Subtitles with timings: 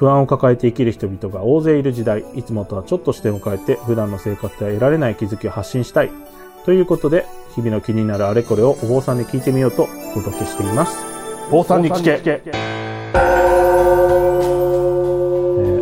[0.00, 6.10] 不安を抱えて生きる人々が大勢いる時代、いつもとはちょっと視点を変えて、普段の生活では得られない気づきを発信したい。
[6.64, 9.86] ということで、日々の気になるあれこれをお坊さんに聞いてみようとお
[10.22, 10.96] 届けしています。
[11.50, 12.50] 坊さんに聞けえー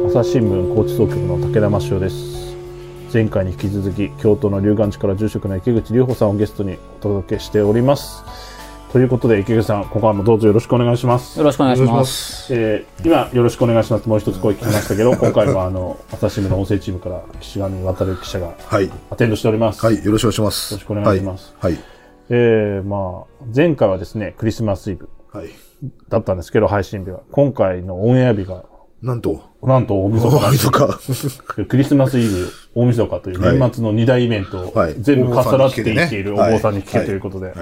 [0.08, 2.56] 朝日新聞高知総局の武田真潮です。
[3.12, 8.24] 前回に引き続き、京都の龍岩寺から住職の池口隆法さんをゲストにお届けしております。
[8.92, 11.38] ということで、池口さん、今回もどうぞよろしくお願いします。
[11.38, 12.54] よろしくお願いします。
[12.54, 14.08] えー今、よろしくお願いします。
[14.08, 18.90] もう一つ声聞きましたけど、今回もあの、朝日新聞の音声チームから岸上渡記者がはい。
[19.10, 19.84] アテンドしております。
[19.84, 20.02] はい。
[20.02, 20.72] よろしくお願いします。
[20.72, 21.72] よろしくお願いしますはい。
[21.72, 21.82] はい。
[22.30, 25.50] えーまあ、前回はですね、クリスマスイブはい。
[26.08, 27.20] だったんですけど、配信日は。
[27.30, 28.64] 今回のオンエア日が、
[29.02, 30.98] なんと、なんと大晦日なんですとか。
[31.68, 37.56] クリスマスイブ、大晦日という年末の二大イベントをはい全部重なっていっているおはい坊さんに聞けということで、はい。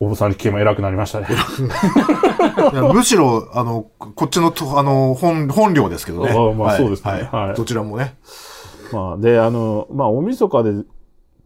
[0.00, 1.28] お坊さんに聞けば偉くなりましたね。
[2.92, 6.30] むしろ、あの、こっちのと、あの、本、本領ですけどね。
[6.30, 8.16] ああまあはいそうですねはいはいどちらもね。
[8.92, 10.72] まあ、で、あの、まあ、大晦日で、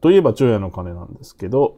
[0.01, 1.77] といえば昼夜の鐘なんですけど、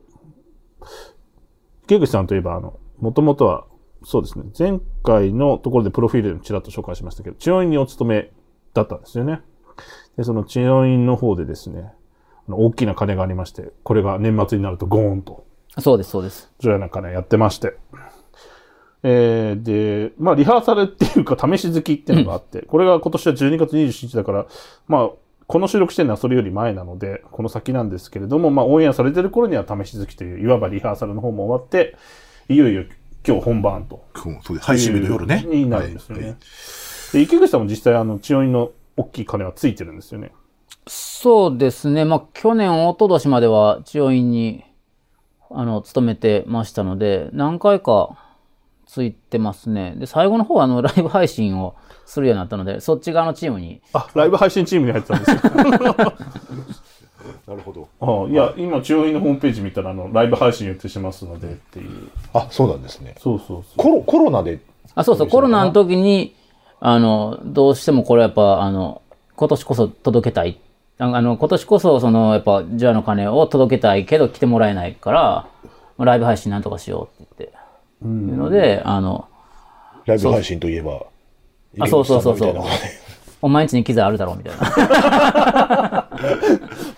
[1.84, 3.64] 池口さんといえば、あの、もともとは、
[4.04, 8.30] そうですね、前回のところでプロフィールでちらっと紹介しましたけど、治療院にお勤め
[8.74, 9.42] だったんですよね。
[10.16, 11.92] で、その治療院の方でですね、
[12.48, 15.44] 大きな鐘がありまして、これが年末になるとゴーンと、
[15.78, 16.50] そうです、そうです。
[16.58, 17.76] 除夜の鐘やってまして。
[19.02, 24.46] えー、で、まあ、リハーサルっていうか、試し好きっていうのがあって、これが今年は12月27日だから、
[24.88, 25.10] まあ、
[25.46, 31.96] この収録してるのはそれより前なので、この先なんですけれども、まあ、オンエアされてる頃には試し好きという、いわばリハーサルの方も終わって、
[32.48, 32.84] いよいよ
[33.26, 34.04] 今日本番と。
[34.14, 35.44] そうそうです配信日の夜ね。
[35.48, 36.26] になるんですよね。
[36.26, 36.36] はい
[37.12, 40.32] で池口さんも実際、あの、治療院の大きい鐘はついてるんですよね。
[40.86, 42.04] そうですね。
[42.04, 44.64] まあ、去年、一昨年までは治療院に、
[45.50, 48.16] あの、勤めてましたので、何回か
[48.86, 49.94] ついてますね。
[49.96, 51.74] で、最後の方は、あの、ライブ配信を
[52.06, 56.06] するようになったので、そっち側のチームに、あ、ライブ配信チームに入ってたんですよ。
[57.46, 57.88] なるほど。
[58.00, 62.08] あいや、今、治療院のホームページ見たら、あの、ライブ配信予定しますのでっていう。
[62.32, 63.14] あ、そうなんですね。
[63.18, 63.76] そうそうそう。
[63.76, 64.60] コロ、コロナで、
[64.94, 66.34] あ、そうそう、コロナの時に、
[66.80, 69.02] あの、どうしてもこれやっぱ、あの、
[69.36, 70.58] 今年こそ届けたい。
[70.58, 70.69] あ
[71.02, 75.46] あの、今年こそ、その、やっぱ、ジュアの鐘を届けたいけど来てもらえないから、
[75.96, 77.56] まあライブ配信なんとかしようって言って、
[78.04, 79.26] いうので、あの、
[80.04, 81.06] ライブ配信といえば、
[81.78, 82.54] あそうそうそうそう
[83.42, 86.08] お前んちに機材あるだろうみたいな。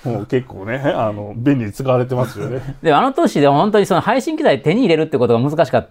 [0.13, 2.61] もう結構ね、あの、便利に使われてますよね。
[2.83, 5.89] で、あの年で本当にその配信機材手に入れるってことが難しかっ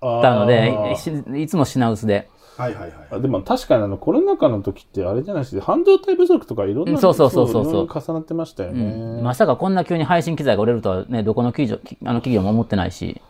[0.00, 1.10] たので、し
[1.42, 2.28] いつも品薄で。
[2.56, 2.92] はいはいはい。
[3.10, 9.20] あでも確かにあの、コロナ禍の時ってあれじゃないですか、半導体不足とかいろんな、そうそうそうそうそう重なってましたよね。
[9.22, 13.20] まさかこんな急に配信機材が売れるとはね、どこの企業きあの企業も思ってないし。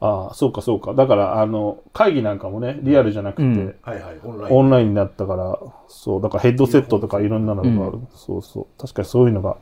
[0.00, 0.92] ああ、そうかそうか。
[0.92, 4.20] だから、あの、会議なんかもね、リアルじゃなくて、うんはいはい。
[4.22, 4.56] オンライン。
[4.56, 5.58] オンラインになったから、
[5.88, 7.98] そう、だからヘッドセットとかいろんなのがある。
[8.14, 8.66] そうそう。
[8.78, 9.56] 確かにそういうのが、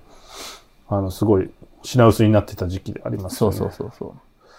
[0.88, 1.50] あの、すごい
[1.82, 3.56] 品薄になってた時期でありますよね。
[3.56, 4.12] そうそうそうそう。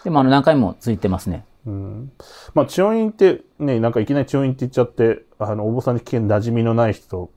[0.04, 1.46] でもあの何回もついてますね。
[1.66, 2.12] うん
[2.54, 7.30] まあ、治療院ってね、なんかいきなり治療院って言っちゃって、あの、お坊さんに聞け馴染みのない人、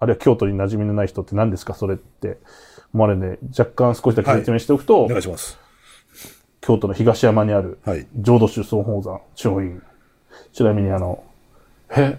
[0.00, 2.38] あるいは京都に馴染みのない人って何ですか、それって
[2.92, 5.58] 思われるんで、若干少しだけ説明しておくと、お願いします。
[6.60, 8.06] 京都の東山にあるはい。
[8.16, 9.80] 浄土宗総宝山治療院。
[10.52, 11.22] ちなみにあの、
[11.96, 12.18] え、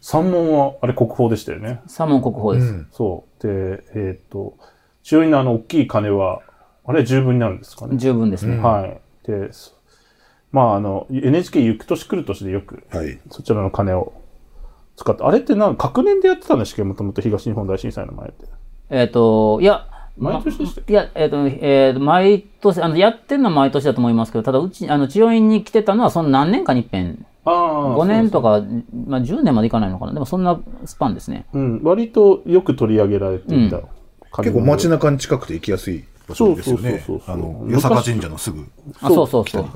[0.00, 1.80] 三門はあれ国宝でしたよね？
[1.86, 2.86] 三門国宝です。
[2.92, 3.42] そう。
[3.46, 4.56] で、えっ、と、
[5.04, 6.40] 治療院のあの大きい鐘は、
[6.84, 7.96] あれ十分になるんですかね？
[7.96, 8.58] 十分ですね。
[8.58, 9.00] はい。
[9.28, 9.72] で、そ
[10.50, 13.20] まああの、NHK 行く年来る年でよく、はい。
[13.30, 14.14] そちらの鐘を
[14.96, 16.82] 使って、あれってなんか、隔年でやってたんですけ？
[16.82, 18.46] ど、もともと東日本大震災の前って。
[18.90, 27.96] えっ、と、いや、毎年でしたっいや、えっ、と、えーと、毎年、あの、やってんのは毎年だと思いますけど、ただ、うち、あの、治療院に来てたのは、その何年かに一遍、ああ。
[27.98, 28.62] 5年とか。
[28.62, 28.66] か、
[29.06, 30.14] まあ、10年までいかないのかな。
[30.14, 31.46] でも、そんなスパンですね。
[31.52, 33.82] うん、割とよく取り上げられていた
[34.30, 37.26] 鐘結構街中に近くて行きやすい場所ですよねそうそうそう。
[37.26, 38.66] そうあの、八坂神社のすぐ。
[39.00, 39.66] あ、そうそうそう。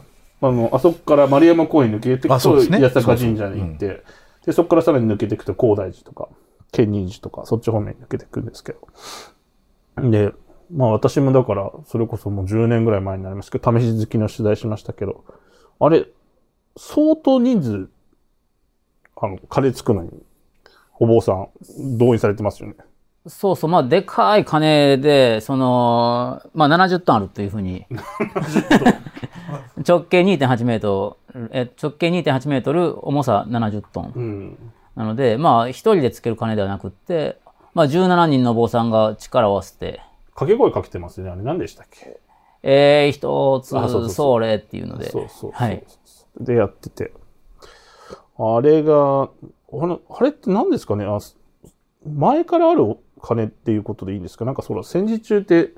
[0.42, 4.02] あの、あそこから丸山公園抜けていくと、あそうですね八坂神社に行って、
[4.44, 6.28] で、そこからさらに抜けていくと、高大寺とか、
[6.72, 10.10] 建仁寺とか、そっち方面に抜けていくんですけど。
[10.10, 10.32] で、
[10.75, 15.25] まあ私もだから、それこそもう10年ぐらい前になりますけど、試し好きの取材しましたけど、
[15.78, 16.06] あれ、
[16.76, 17.88] 相当人数、
[19.16, 20.10] あの、カレーつくのに、
[20.98, 21.48] お坊さん、
[21.98, 22.76] 動員されてますよね。
[23.26, 27.86] そうそう、まあ、でかい鐘で、その、まあ、70トンあるというふうに。
[29.86, 34.12] 直径2.8メートル、え直径2.8メートル、重さ70トン。
[34.14, 34.58] うん。
[34.96, 37.38] なので、まあ、一人でつける鐘ではなくって、
[37.74, 40.00] まあ、17人のお坊さんが力を合わせて、
[40.34, 41.32] 掛け声かけてますよね。
[41.32, 42.19] あれ何でしたっけ？
[42.64, 45.10] えー、一つ、あそれっていうので。
[45.10, 45.50] そうそう。
[45.52, 45.84] はい。
[46.40, 47.12] でやってて。
[48.38, 51.04] ああれが、あのあれって何ですかね？
[51.04, 51.19] あ
[52.04, 54.44] 前からある金っていうことでいいんですか？
[54.44, 55.70] なんかその戦時中って、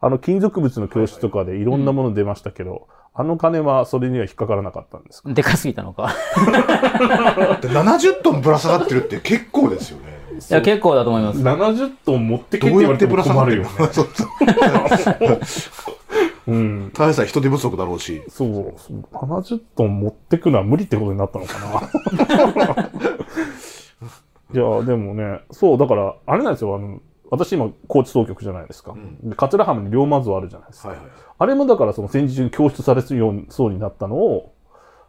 [0.00, 5.32] あの金属物の教室とかでいろんなもの出ましたけど、あの金はそれには引っかからなかったんですか？
[5.32, 6.14] でかすぎたのか。
[6.36, 10.22] だって70トンぶら下がってるって結構ですよね。
[10.32, 11.40] いや、結構だと思います。
[11.40, 13.92] 70トン持ってけってどうやって言われてもぶら下がってる困るよね。
[13.92, 14.08] そう
[15.44, 16.52] そう。
[16.52, 16.90] うん。
[16.92, 18.22] ただでさえ人手不足だろうし。
[18.28, 22.90] そう、そう70トン持ってくのは無理ってことになったのかな。
[24.52, 27.00] いや、でもね、そう、だから、あれなんですよ、あの、
[27.30, 28.94] 私今、高知総局じゃないですか。
[29.22, 30.88] で桂浜に龍馬像あるじゃないですか。
[30.88, 31.06] はいはい。
[31.38, 34.51] あれもだからその戦時中に供出されるようにそうになったのを、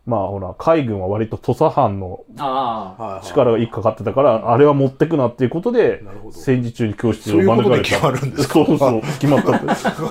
[0.06, 3.04] まあほら、海軍は割と土佐藩のああ。
[3.04, 7.82] はい力が一個かかってたから、あれは持ってくなっていうことでなるほ、ど戦時中に教室をそういう。
[7.84, 8.54] 決まるんですか？
[8.54, 9.66] そうそう、決まったって。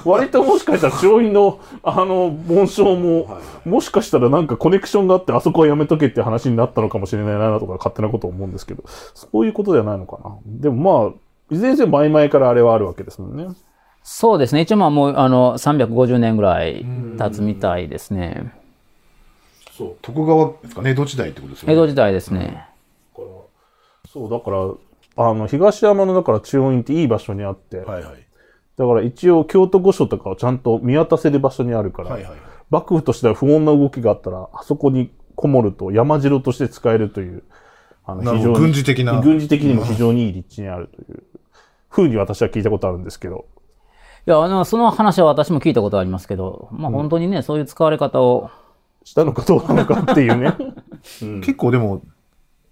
[0.07, 10.37] 割ともしかしたら上院の、あの、紋章も、もしかしたらなんかコネクションがあって、あそこはやめとけっていう話になったのかもしれないなとか、勝手なことを思うんですけど、そういうことではないのかな。
[10.47, 11.13] でもまあ、
[11.55, 13.47] いずれにせよ前々からあれはあるわけですもんね。
[14.03, 14.63] そうですね。
[14.63, 16.85] 一応まあもう、あの、350年ぐらい
[17.19, 18.53] 経つみたいですね。
[19.83, 19.97] そう。
[20.03, 21.75] 徳川ですかね、江戸時代ってことですよね。
[21.75, 22.69] 江戸時代ですね。
[24.09, 24.59] そう、だから、
[25.17, 28.27] あの、東山のだから中央院っていい場所にあって、はいはい。
[28.77, 32.33] だから一応京都御所とかをちゃんと見渡せる場所にあるから、はいはい。
[32.71, 37.43] 幕府としては不穏な動きがあったら、あそこにこもると山城として使えるという、
[38.05, 41.23] あのなるほど軍事的な軍事的にも非常にいい立地にあるという、
[41.89, 43.47] ふうに私は聞いたことあるんですけど、
[44.27, 48.51] いや、あの、その話は私も聞いたことありますけど、まあ本当にね、そういう使われ方を、
[49.05, 50.55] したのかどうなのかっていうね。
[51.41, 52.03] 結構でも、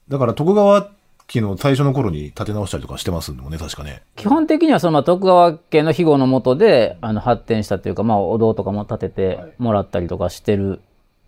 [0.09, 0.91] だから徳川
[1.27, 4.03] 期の最初の頃に立て直したりとかしてますもんね、確かね。
[4.17, 10.81] 基本的にはそのまあ徳川家の庇護のもとで、あの、発展したというか、まあお堂とかも建ててもらったりとかしてる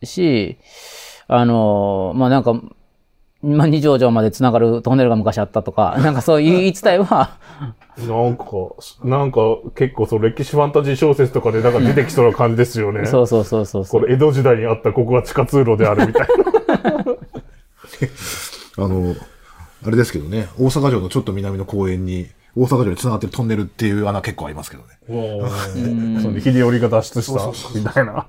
[0.02, 0.58] し、
[1.28, 2.60] あの、まあなんか、
[3.42, 7.36] まあ二条城まで繋がるトンネルが昔あったとか、 なんかそういう言い伝えは、
[7.98, 8.44] なんか、
[9.04, 9.40] なんか
[9.74, 13.04] 結構そう歴史ファンタジー小説とかでなんか出てきそうな感じですよね。
[13.10, 14.00] そうそうそうそうそう。
[14.00, 17.04] これ江戸時代にあったここが地下通路であるみたいな。
[18.84, 19.14] あの、
[19.84, 24.88] あれですけどね、大阪城のちょっと南の公園に、大阪城に繋がってるトンネルっていう穴結構ありますけどね。
[26.20, 28.26] その秀頼が脱出したみたいな。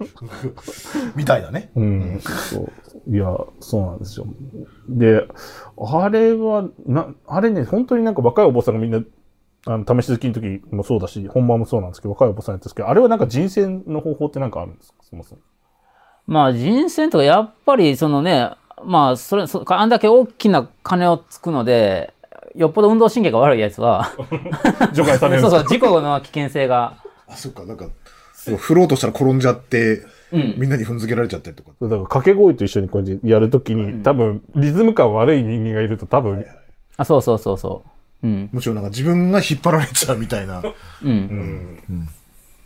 [1.15, 1.71] みたいなね。
[1.75, 2.19] うん。
[2.21, 2.71] そう。
[3.07, 4.25] いや、そうなんですよ。
[4.87, 5.27] で、
[5.77, 9.01] あれは、な、あれね、本当になんか若いお坊さんがみんな、
[9.65, 14.97] あの、試し好きの時もそうだし、本番もそうなんですけど、若いお坊さんやったんですけど、あれはなんか人選の方法ってなんかあるんですか？
[15.01, 15.41] そもそも。
[16.25, 18.51] まあ人選とかやっぱりそのね、
[18.85, 22.13] まあそれ、そあんだけ大きな金をつくので、
[22.55, 24.11] よっぽど運動神経が悪いやつは、
[24.93, 25.49] 除外されるんですか？
[25.49, 26.95] そうそう、事故の危険性が。
[27.27, 27.87] あ、そっか、なんか、
[28.57, 30.01] 振ろうとしたら転んじゃって、
[30.33, 31.71] みんなに踏んづけられちゃったりとか。
[31.81, 36.45] だから掛け声と一緒にこうやってやるときに、多分、リズム感悪い人間がいると多分、
[36.97, 37.83] あ、そうそうそうそ
[38.23, 38.27] う。
[38.27, 38.49] うん。
[38.51, 40.61] むしろなんか自分が引っ張られちゃうみたいな。
[41.03, 41.79] うん。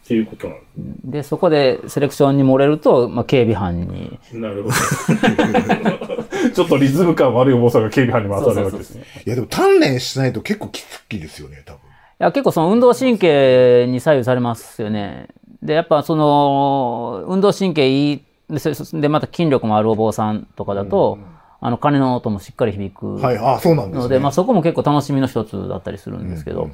[0.03, 0.61] っていうことなん
[1.03, 4.19] で、そこでセレクションに漏れると、まあ警備班に。
[4.33, 4.75] なるほど。
[6.53, 9.03] ちょっとリズム感悪いお坊さんが警備班に回されるわけですね。
[9.25, 11.79] いや、でも鍛錬しないと結構きつきですよね、多分。
[11.79, 11.81] い
[12.19, 15.27] や、結構その運動神経に左右されますよね。
[15.62, 21.18] で、やっぱその、運動神経いい、で、また筋力もあるお坊さんとかだと、
[21.59, 23.15] あの、鐘の音もしっかり響く。
[23.15, 24.04] はい、あ、そうなんですね。
[24.04, 26.69] ので、まあそこも結構楽しみの一つだったりするんですけど。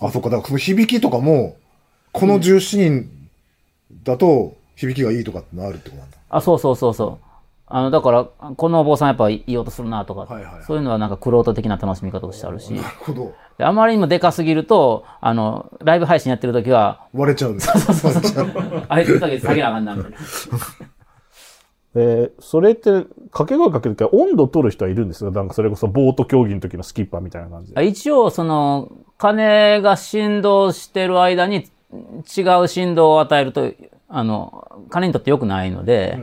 [0.00, 1.56] あ、そっか、だからその響きとかも、
[2.12, 3.10] この17人
[4.04, 6.16] だと響きがいいとかってのあるってことなんだ。
[6.30, 7.23] あ、そうそうそうそう。
[7.66, 12.72] あの、だから、このお坊さんやっぱいい音するなとか、はいはいはいそういうのはなんか玄人的な楽しみ方としてあるし。
[12.74, 13.34] なるほど。
[13.56, 17.70] であまりにもでかすぎると、あの、ライブ配信やってる時は、割れちゃうんです。
[18.88, 20.18] あいつだけ下げなあかんな、みたいな。
[21.96, 22.90] えーそれって、
[23.30, 25.30] 掛け声かけるときは温度取る人はいるんですよ。
[25.30, 27.86] なんかそれこそボート競技の時のスキッパーみたいな感じで。
[27.86, 31.68] 一応、その、鐘が振動してる間に
[32.36, 33.72] 違う振動を与えると、
[34.08, 36.18] あの、鐘にとって良くないので、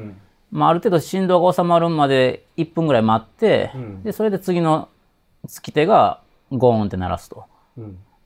[0.51, 3.72] まあ、ある程度振動が収まるまで1分ぐらい待って、
[4.03, 4.89] で、それで次の
[5.48, 6.20] 突き手が
[6.51, 7.46] ゴーンって鳴らすと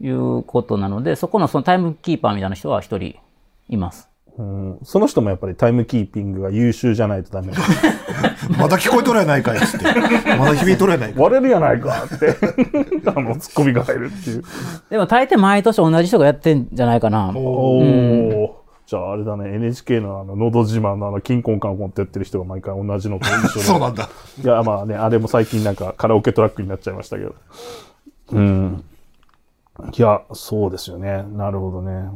[0.01, 3.15] いうことなので、そこのそのタイムキーパーみたいな人は一人
[3.70, 4.10] います。
[4.38, 7.53] うんその人もやっぱりタイムキーピングが優秀じゃないとダメ。
[8.60, 9.86] まだ聞こえとらやないかいっつって。
[10.38, 11.24] まだ響いとらやないかい。
[11.24, 12.36] 割れるやないかって、
[13.05, 14.44] あの、ツッコミが入るっていう。
[14.89, 17.32] でも大抵毎年同じ人がやってんじゃないかな。
[17.34, 18.64] おー。
[18.88, 23.65] じゃああれだね、NHK のあの、のど自慢のあの、キンコンカンコンってやってる人が毎回同じのと一緒で。
[23.65, 24.10] そうなんだ。
[24.44, 27.36] いや、まあね、あれも最近なんかカラオケトラックになっちゃいましたけど。
[28.32, 28.84] うん。
[29.92, 31.25] いや、そうですよね。
[31.36, 32.10] なるほどね。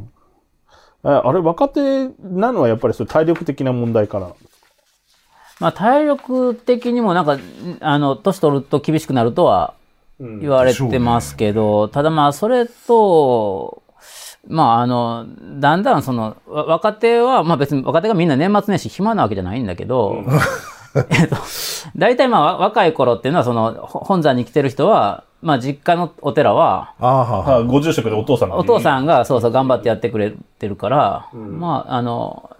[1.02, 4.30] ああれ、若手なのはやっぱりそういう体力的な問題から。
[5.58, 7.38] まあ、体力的にもなんか、
[7.80, 9.74] あの、年取ると厳しくなるとは
[10.18, 13.79] 言われてますけど、ただまあ、それと、
[14.48, 15.26] まあ、あの、
[15.60, 20.24] だんだんその、わ若手は、まあ別に若手がみんな年末年始暇なわけじゃないんだけど、
[21.10, 21.36] えっと、
[21.96, 32.50] 大体まあわ若い頃っていうのは、その、ほ本山に来てる人は、まあ実家のお寺は、ああ、はあ、はあご住職でお父さんがお父さんがそうそう頑張ってやってくれてるから、まあ、あの、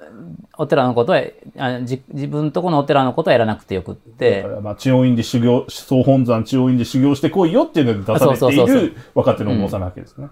[0.58, 1.22] お寺のことは、
[1.56, 8.86] あじ自分とこのお寺のことはやらなくてよくって、まあ、千代院で修行、総本山千代院で修行してこいよっていうので出されていそうそうそうそう。
[8.86, 10.28] る若手のお坊さんなわけですね。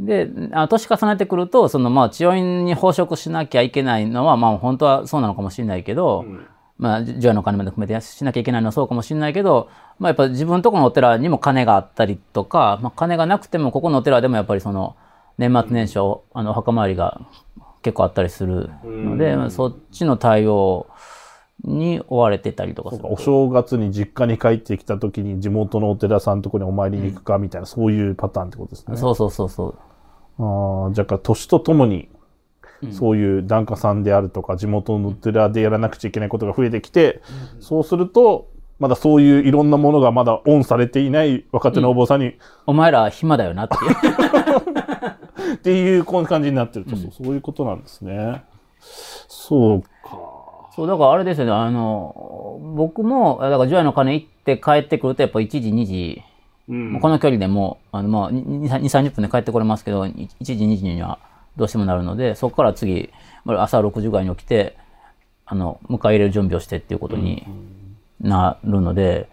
[0.00, 6.24] で、あ年重ねてくると、そのまあ、千代院に奉職しなきゃいけないのは、まあ本当はそうなのかもしれないけど、
[6.78, 14.96] まあ、除夜の鐘まで含めてしなきゃいけないのはそうかもしれないけど、まあやっぱ自分とこのお寺にも金があったりとか、まあ金がなくてもここのお寺でもやっぱりその、
[15.36, 17.20] 年末年始、あの、お墓参りが
[17.82, 20.86] 結構あったりするので、まあそっちの対応
[21.64, 28.96] に追われてたりとかお正月に実家に帰ってきた時に地元のお寺さんのところにお参りに行くかみたいな、そういうパターンってことですね。
[28.96, 29.78] そうそうそうそう。
[30.40, 32.08] ああ、じゃあ、年とともに、
[32.92, 37.20] そういう檀家さんであるとか、地元のお寺でやらなくちゃいけないことが増えてきて、
[37.60, 45.54] そうすると、まだそういういろんなものがまだオンされていない若手のお坊さんに、お前ら暇だよなっていう。
[45.54, 48.42] っていうこういう感じになってると、そうそういうことなんですね。
[48.80, 49.88] そうか。
[50.74, 56.22] そう、だからあれですよね、あの、僕も、だから、除夜の鐘行って帰ってくると、やっぱ1時、2時、
[56.70, 61.18] もうこの距離でもう、あの、まあ、2、30分で帰ってこれますけど、1時、2時には
[61.56, 63.10] どうしてもなるので、そこから次、
[63.44, 64.76] まあ朝6時ぐらいに起きて、
[65.46, 67.44] あの、迎え入れる準備をしてっていうことに
[68.20, 69.28] なるので、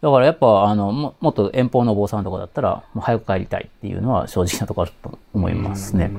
[0.00, 6.10] だからやっぱ、あの、ももっと遠方のお坊さんとかだったら、もう早く帰りたいっていうのは正直なところあると思いますね。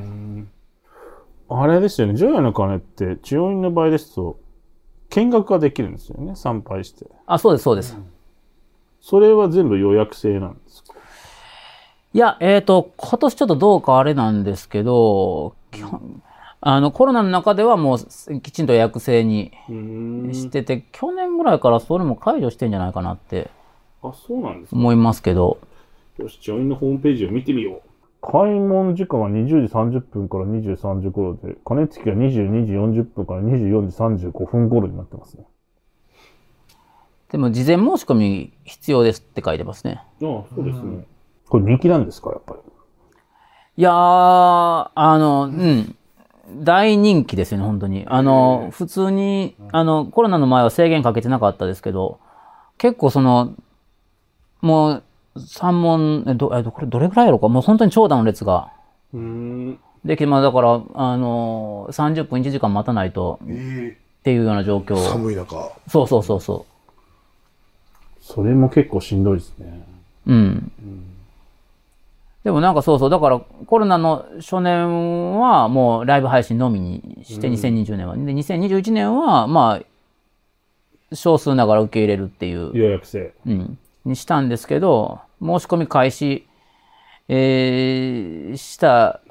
[1.50, 4.38] あれですよね、除夜の鐘って、千代院の場合ですと、
[5.10, 7.08] 見学ができるんですよね、参拝して。
[7.26, 7.98] あ、そうです、そうです。
[9.02, 10.94] それは全部予約制なんですか？
[12.14, 16.22] いや、えっ、と、今年ちょっとどうかあれなんですけど、基本
[16.64, 19.52] あの、コロナの中ではもうきちんと予約制に
[20.34, 23.50] してて、去年ぐらいからそれも解除してんじゃないかなって
[24.04, 24.76] あ、そうなんですか。
[24.78, 25.58] 思いますけど、
[26.18, 27.82] よし、ジョインのホームページを見てみよう。
[28.22, 35.46] 開門時間は20時30分から23時頃で、鐘つきが22時40分から24時35分頃になってますね。
[37.32, 40.02] でも事前申し込み必要ですって書いてますね。
[40.04, 41.06] ああ、そうですね。
[41.50, 42.60] これ人気なんですか、やっぱり？
[43.78, 45.96] いやー、あの、うん。
[46.54, 48.04] 大人気ですよね、本当に。
[48.08, 52.20] あの、普通に、あの、コロナの前は制限かけてなかったですけど、
[52.78, 53.54] 結構その、
[54.60, 55.04] もう、
[55.40, 57.48] 三問、え、ど、え、どこれどれぐらいやろうか？
[57.48, 58.70] もう本当に長蛇の列が
[59.14, 59.80] うん。
[60.04, 63.48] でき、まあだから、あの、30分1時間待たないとっ
[64.24, 64.98] ていうような状況。
[64.98, 65.72] 寒い中。
[65.88, 66.66] そうそうそうそ
[68.34, 69.86] それも結構しんどいですね。
[70.28, 70.32] う。
[70.32, 70.72] うん。
[72.44, 78.16] でもなんかそうそう、だからコロナの初年はもうライブ配信のみにして、2020年は。
[78.16, 83.34] で、2021年はまあ、少数ながら受け入れるっていう、予約制。
[83.46, 86.48] うん、にしたんですけど、申し込み開始、
[87.28, 89.22] えーした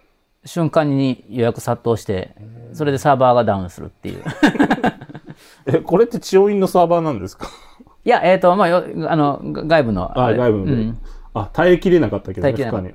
[0.45, 2.35] 瞬間に予約殺到して、
[2.73, 4.23] それでサーバーがダウンするっていう。
[5.66, 7.49] え、これって千代院のサーバーなんですか？
[8.04, 10.19] いや、えっ、と、まあ、よあの、が外部の。
[10.19, 10.73] あ、れ外部で。
[10.73, 10.99] うん
[11.33, 12.88] あ、耐えきれなかったけどね、耐えきれなかに。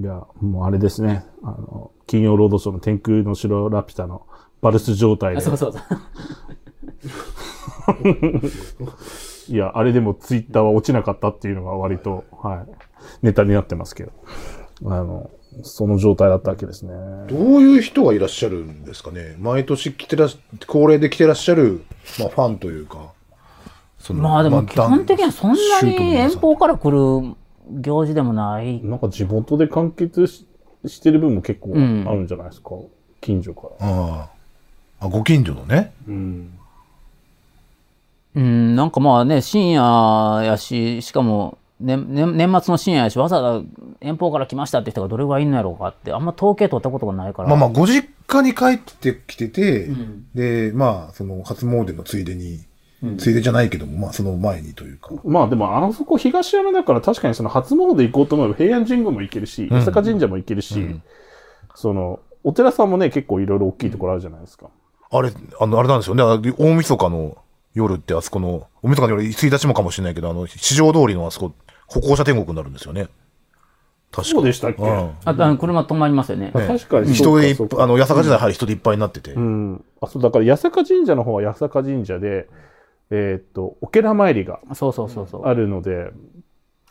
[0.00, 1.24] いや、もうあれですね。
[1.42, 4.26] あの、金曜ロードショーの天空の城ラピュタの
[4.60, 5.40] バルス状態で。
[5.40, 5.82] そうそうそう。
[9.54, 12.66] いや、あれでもツイッターは落ちなかったっていうのが割と、は
[13.22, 14.12] い、ネタになってますけど。
[14.84, 15.30] あの、
[15.62, 16.92] その状態だったわけですね。
[17.28, 20.30] どういう人がいらっしゃるんですかね毎年来てらっ、
[20.66, 21.82] 恒例で来てらっしゃる、
[22.18, 23.12] まあ、ファンというか。
[24.08, 27.34] そのまあでも基本的にはそんなに遠方方から来る
[27.70, 28.82] 行事でもない。
[28.82, 30.46] なんか地元で完結し
[30.86, 32.70] してる分も結構あんるんじゃないですか？
[33.20, 33.86] 近所から。
[33.86, 34.28] あ
[35.00, 35.06] あ。
[35.06, 35.92] あ、ご近所のね。
[36.06, 36.58] うん。
[38.34, 43.66] うん、なんかまあね、深夜やし、しかも、ねね、年末の深夜やし、わざわざ
[44.00, 47.48] 遠方から来ましたって人がどれぐらいいんのやろうかって、あんま統計取ったことがないから。
[47.48, 49.88] まあまあ、ご実家に帰ってきてて、
[50.34, 52.60] で、まあ、その、初詣のついでに、
[53.16, 55.10] ついでじゃないけども、まあ、その前にというか。
[55.24, 61.00] まあでも、あそこ東山だから確かにその初詣行こうと思えば平安神宮も行けるし、伊坂神社も行けるし、
[61.74, 64.70] その、お寺さんもね、結構いろいろ大きいところあるじゃないですか。
[65.10, 66.22] あれ、あの、あれなんですよね。
[66.58, 67.38] 大晦日の
[67.74, 71.52] 夜ってあそこの、大晦日の夜、1日もかもしれないけど、あの、市場通りのあそこ、
[71.86, 73.08] 歩行者天国になるんですよね。
[74.10, 75.12] 確そうでしたっけ、うん。
[75.24, 76.50] あと、あの、車止まりますよね。
[76.54, 79.32] あ確かに人であの、八坂時代入り人でいっぱいになってて。
[79.32, 79.84] うん。
[80.00, 82.48] あ、そう、だから、八坂神社の方は八坂神社で、
[83.10, 85.46] えーっと、お寺参りがそうそうそうそう。
[85.46, 86.10] あるので、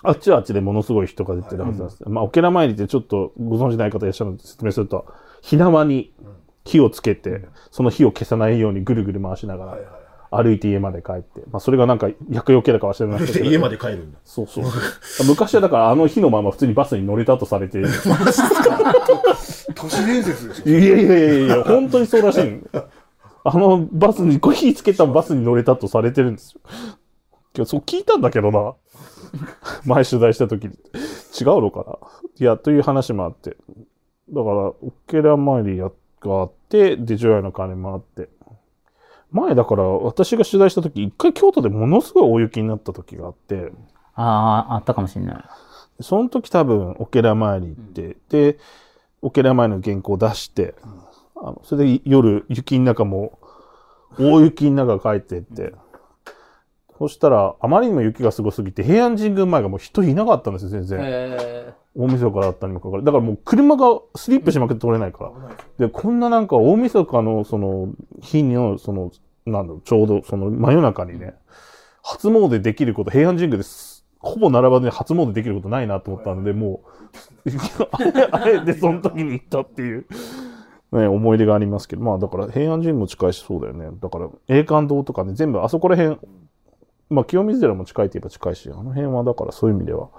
[0.04, 2.04] あっちはあっちでものすごい人が出てるはずなんです。
[2.08, 5.06] まあ、お寺参りってちょっとご存知ない方いらっしゃるので説明すると、
[5.42, 6.14] 火縄に
[6.66, 9.78] 火をつけて、その火を消さないようにぐるぐる回しなが
[10.32, 13.46] ら歩いて家まで帰って、まあ、それがなんか厄除けだかは知らないけど。
[13.46, 14.20] 家まで帰るんだ。
[14.24, 14.66] そうそう。
[15.28, 17.90] 昔はだからあの火のまま普通にバスに乗れたとされて いる。
[19.76, 22.60] 都市伝説ですいやいやいやいや、本当にそうらしいの
[23.50, 26.62] あのバスに、こう火つけたバスに乗れたとされてるんですよ。
[27.54, 28.76] けどそう聞いたんだけどな。
[29.86, 30.74] 前取材した時に。
[31.40, 31.98] 違うのかな
[32.40, 33.56] いや、という話もあって。
[34.30, 34.76] だから、オ
[35.08, 35.90] ケラ参りが
[36.24, 38.30] あって、で、除夜の鐘もあって。
[39.32, 43.72] 前だから、私が取材した時、一回京都でものすごい大雪になった時があって、
[44.14, 45.44] ああ、あったかもしれない。
[46.02, 48.60] その時多分、オケラ参り行って、で、
[49.22, 50.76] オケラ参りの原稿を出して、
[51.42, 53.37] あのそれで夜、雪の中も、
[54.20, 55.74] 大雪の中帰ってって、
[56.98, 61.00] そしたら、あまりにも雪がすごすぎて、平安神宮前がもう人いなかったんですよ、全然。
[61.04, 63.06] へ大晦日だったにもかかわらず。
[63.06, 65.26] だからもう車がスリップしまくって通れないか
[65.80, 65.88] ら。
[65.88, 67.90] で、こんななんか大晦日のその
[68.22, 69.12] 日の、その、
[69.46, 71.36] なんだろう、ちょうどその真夜中にね、
[72.04, 74.06] 初詣できること、平安神宮です。
[74.20, 76.82] ほぼ並ばずに初詣できることないなと思ったので、も
[77.46, 77.50] う、
[77.92, 80.06] あれ、あれでその時に行ったっていう、
[80.92, 83.90] ね、思い出がありますけど、まあだから平安神宮も近いしそうだよね。
[84.02, 86.18] だから栄冠堂とかね、全部あそこら辺、
[87.10, 90.10] まあ清水寺も近いといえば近いし、あの辺はだからそういう意味では、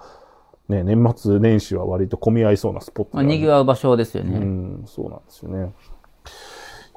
[0.68, 4.38] ね、年末年始は割と混み合いそうなスポットまあ、だね賑わう場所ですよね。
[4.38, 5.72] うん、そうなんですよね。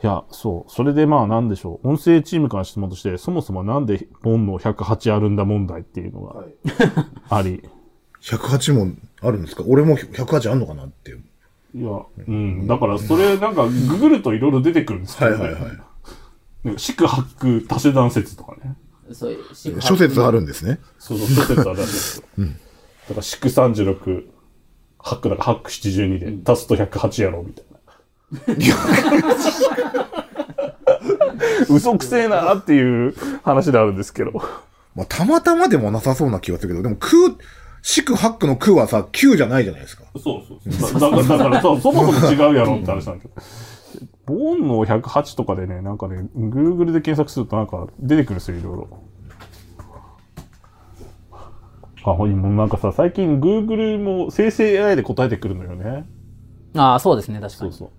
[0.04, 0.72] いや、そう。
[0.72, 1.88] それでまあなんでしょう。
[1.88, 6.44] 音声チームから質問として、そもそもなんで煩悩108あるんだ問題っていうのが
[7.30, 7.64] あり。
[8.22, 9.64] 108もあるんですか？
[9.68, 11.24] 俺も108あんのかなっていう。
[11.74, 11.90] いや、
[12.28, 12.68] うん。
[12.68, 15.62] だからそれなんかググるといろいろ出てくるんですけど、はいはいはい。
[16.64, 18.76] なんか四八九多世談説とかね。
[19.14, 20.80] そういう諸説あるんですね。
[20.98, 22.26] そうそう、諸説あるらしいですよ。
[22.38, 22.52] だか
[23.16, 24.26] ら四九36、
[25.00, 27.72] 八九だから八九七十二で足すと108やろうみたいな。
[31.70, 34.32] 嘘くせえなっていう話であるんですけど。
[34.96, 37.36] まあ、たまたまでもなさそうな気がするけど、でも、空、
[37.82, 40.04] 四八九の空はさ、9じゃないじゃないですか。
[40.16, 41.00] そうそうそう。
[41.00, 43.34] だだだからそうそもそも違うやろって話なんだけど。
[44.28, 48.88] 煩悩108とかでね、なんかね、Google で検索するとなんか出てくるんですよ、いろいろ。
[52.04, 56.06] あ、ほんもうなんかさ、最近 Google も生成 AI で答えてくるのよね。
[56.76, 57.72] ああ、そうですね、確かに。
[57.74, 57.90] そうそう。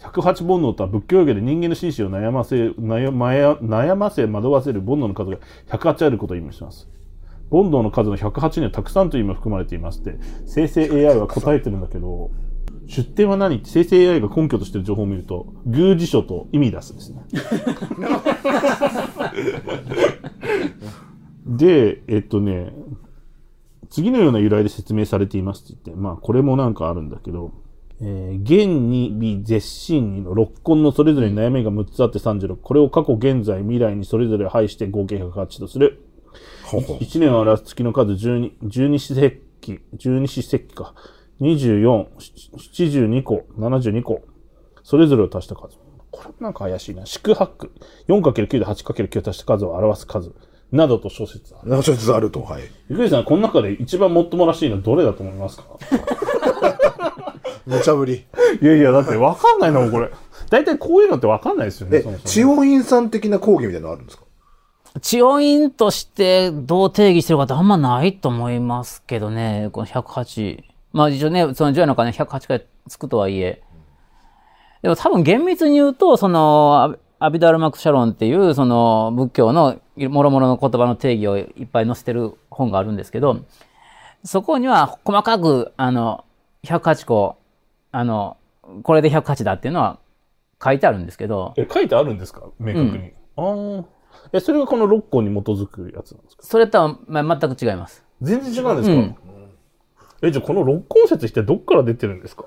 [0.00, 6.88] 108煩悩とは仏教用語で人間の心身を悩ませ、悩まや悩ませ惑わせる煩悩の数が108あることを意味します。
[7.50, 12.30] 煩悩の数の108にはたくさんという意味が含まれていまして、生成 AI は答えてるんだけど、
[12.86, 13.56] 出典は何？
[13.56, 17.22] って生成 AI が根拠としている情報を見ると、偶辞書と意味出すですね。
[21.46, 22.72] で、えっとね、
[23.90, 27.52] 次のような由来で説明されていますって言って、まあこれもなんかあるんだけど、
[28.02, 32.56] えー、現に微絶心にの六根のそれぞれに悩みが6つあって36。
[32.56, 36.02] これを過去、現在、未来にそれぞれ配して合計108とする。
[36.70, 40.94] 1年を表す月の数12、12四節気、12四節気か。
[41.40, 42.06] 24、
[42.74, 44.22] 72個、72個。
[44.82, 45.78] それぞれを足した数。
[46.10, 47.06] これなんか怪しいな。
[47.06, 47.70] 四八九。
[48.08, 50.32] 4×9 で 8×9 足した数を表す数。
[50.72, 51.82] などと諸説ある。
[51.82, 52.62] 諸説あると、はい。
[52.88, 55.64] ゆくりさん、この中で一番最もらしいのはどれだと思いますか？
[57.66, 58.24] 無茶ぶり。
[58.60, 60.10] いやいや、だってわかんないのもこれ。
[60.50, 61.98] 大体こういうのってわかんないですよね。
[61.98, 64.24] えそも、そも千代院さん的な講義みたいなのあるんですか？
[65.00, 70.64] 治療院としてどう定義してるかってあんまないと思いますけどね、この108。
[70.92, 73.62] まあ一応ね、その除夜の鐘108回つくとはいえ。
[74.82, 83.40] でも多分厳密に言うと、その、アアビダルマクシャロンっていう、その仏教の諸々の言葉の定義をいっぱい載せてる本があるんですけど、
[84.24, 86.24] そこには細かく、あの、
[86.64, 87.36] 108個、
[87.92, 88.38] あの、
[88.82, 89.98] これで108だっていうのは
[90.62, 92.42] 書いてあるんですけど、え、書いてあるんですか？
[92.58, 93.12] 明確に。
[93.36, 93.84] ああ。
[94.32, 96.42] え、それがこの6個に基づくやつなんですか？
[96.42, 98.04] それとは、まあ、全く違います。
[98.22, 99.16] 全然違うんですか、うん
[100.22, 102.44] え、じゃあこの六根説ってどっから出てるんですか？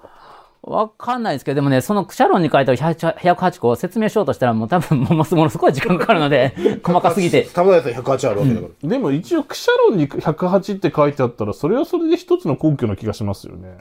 [0.61, 7.43] わかんないですけど、でもね、そのシャロンに書いてある108 108個を説明しようとしたら、もう多分ものものすごい時間かかるので、 細かすぎて。
[7.53, 8.89] たぶんやったら108あるわけだから。
[8.89, 13.77] でも一応、クシャロンに108って書いてあったら、それはそれで一つの根拠な気がしますよね。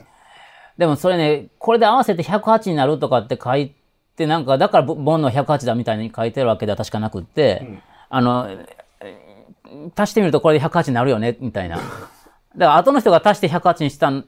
[0.77, 3.75] でもそれね、これで合わせて108になるとかって書いて、
[4.19, 8.67] なんか、だからボボンの108だみたいに書いてるわけでは確かなくって、あの、え
[9.95, 11.77] 足してみるとこれで108になるよね、みたいな。
[11.77, 11.87] だか
[12.57, 14.27] ら後の人が足して108にしたん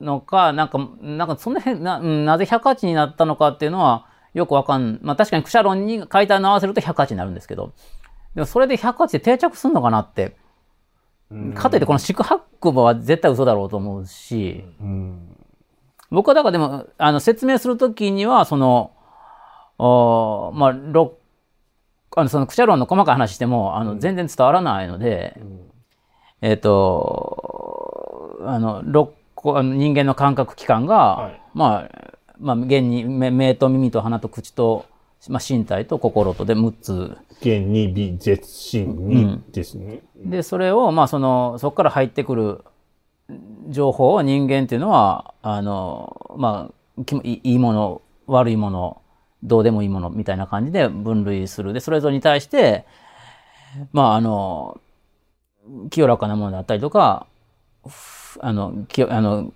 [0.00, 7.72] のか、なんか、なんかその辺、なうんなぜ108になったのかっていうのはよくわかん、まあ確かにクシャロンに書いたの合わせると108になるんですけど、
[8.34, 10.36] でもそれで108で定着するのかなって、
[11.54, 15.36] かといってこの四苦八苦は絶対嘘だろうと思うし、うん。
[16.10, 18.92] 僕はだからでも、あの、説明するときには、その、
[19.84, 21.18] おーまあ、ろ
[22.14, 25.40] あの、その、クシャロンの細かい話しても、あの、全然伝わらないので、
[26.40, 31.42] えっ、と、あの、六個、あの人間の感覚器官が、はい。
[31.54, 34.84] まあ、まあ、現に目目と耳と鼻と口と、
[35.28, 37.16] まあ、身体と心とで6つ。
[37.40, 40.02] 現に美、絶心にですね。
[40.16, 42.64] で、それを、まあ、その、そこから入ってくる
[43.68, 49.01] 情報を人間っていうのは、あの、まあ、いいもの、悪いもの、
[49.42, 51.72] どうでもいいものみたいな感じで分類する。
[51.72, 52.84] で、それぞれに対して、
[53.92, 54.80] まあ、あの、
[55.90, 57.26] 清らかなものであったりとか、
[57.86, 59.52] ふあの、きあの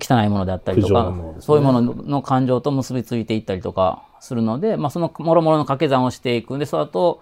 [0.00, 7.20] 汚いものであったりとかねそういうものの感情と結びついていったりとかするので、まあ、その諸々の掛け算をしていくんで、その後、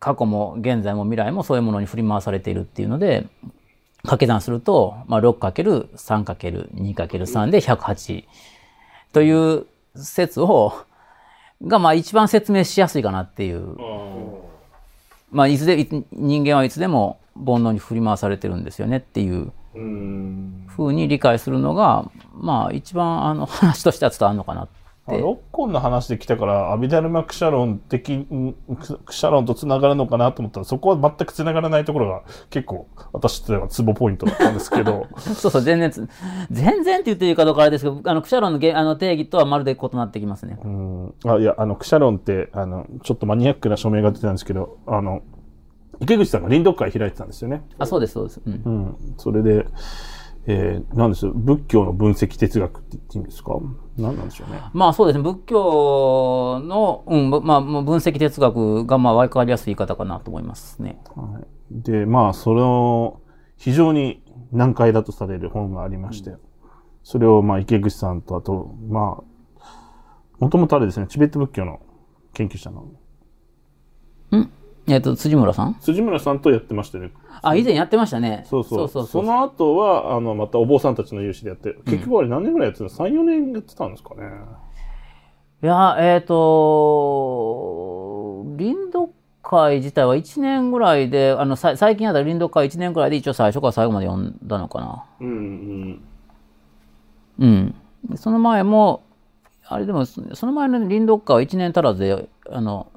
[0.00, 3.26] 過去も現在も未来もそういうものに振り回されているっていうので、
[3.98, 8.24] 掛け算すると、まあ、6×3×2×3 で108
[9.12, 10.74] という説を、
[11.62, 13.76] がまあ一番説明しやすいかなっていう。
[15.30, 20.64] まあいつで、い人間はいつでも煩悩に振り回されてるんですよねっていううん。
[20.68, 24.81] ふうに理解するのが、まあ一番あの話としては伝わるのかなって。
[25.08, 36.08] 六根の話で来たから、アビダルマクシャロン的、んククシャロンと繋がるのかなと思ったら、そこは全く繋がらないところが結構、私としてはツボポイントだったんですけど、 そうそう、全然つ、
[36.52, 40.56] 全然って言っていいかどうかあれですけど、あの、クシャロンのげあの定義とはまるで異なってきますね。
[40.62, 41.14] うん。
[41.24, 45.22] あ、いや、あの、クシャロンって、あの、ちょっとマニアックな署名が出てたんですけど、あの、
[46.00, 47.62] 池口さんが臨読会開いてたんですよね。
[47.78, 48.40] あ、そうです、そうです。
[48.44, 48.62] うん。
[48.64, 48.96] うん。
[49.16, 49.66] それで、
[50.46, 51.26] えー、なんです？
[51.26, 53.58] よ、仏教の分析哲学って言っていいんですか？
[53.96, 54.60] 何なんでしょうね。
[54.72, 61.00] まあそうですね、仏教の、うん、ぶまあ、もう分析哲学がまあ分かりやすい言い方かなと思いますね。
[61.14, 63.20] はい、で、まあ、その、
[63.56, 66.34] 非常に難解だとされる本がありまして、
[67.04, 69.64] それを、まあ、池口さんと、あと、まあ、
[70.40, 71.80] もともとあれですね、チベット仏教の
[72.32, 72.88] 研究者の、
[74.88, 75.74] えっ、と、辻村さん？
[75.80, 77.12] 辻村さんとやってましたね。
[77.40, 78.44] あ、以前やってましたね。
[78.46, 78.88] そうそう。
[78.88, 84.22] そうそうそうの後は、あの、またお坊さんたちの有志でやって、結局あれ何年ぐらいやってたの ?3、4年やってたんですかね。
[85.62, 86.34] いや、えっ、と、
[88.58, 95.04] 林読会自体は1年ぐらいで、あの、さ最近やった林読会1年ぐらいで一応最初から最後まで読んだのかな。
[95.20, 96.02] うん、うん。
[97.38, 97.74] うん。
[98.08, 99.04] でその前も、
[99.66, 102.88] あれでも、そその前の林読会は1年足らずで、あの、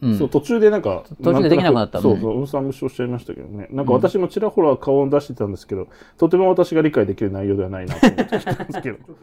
[0.00, 0.18] うん。
[0.18, 3.68] そう、途中でなんか、途中でできなくなったうんそうそう、うんさん無償しちゃいましたけどね。
[3.70, 8.98] なんか私もちらほら顔を出してたんですけど、とても私が理解できる内容ではないなと思ってきたんですけど。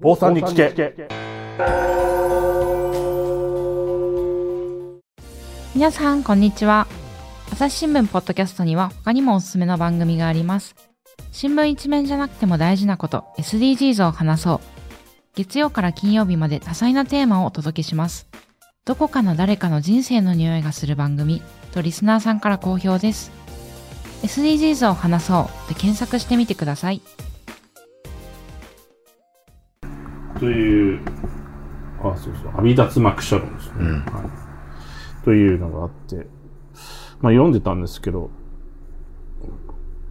[0.00, 1.08] 坊さんに聞け。
[5.74, 6.86] 皆さんこんにちは
[7.52, 10.74] 朝日新聞ポッドキャストには他にもおすすめの番組があります
[11.32, 14.60] 新聞一面じゃなくても大事なこと SDGs を話そう
[15.34, 18.26] 月曜から金曜日まで多彩なテーマをお届けします
[18.86, 23.32] どこかの誰かの人生の匂いがする番組とリスナーさんから好評です
[24.22, 27.02] SDGs を話そうで検索してみてください
[30.38, 31.00] という、
[32.00, 33.84] あ、そうそう、阿弥陀マクシャロンですね。
[34.12, 34.22] は
[35.22, 35.24] い。
[35.24, 36.26] というのがあって、
[37.20, 38.30] まあ読んでたんですけど、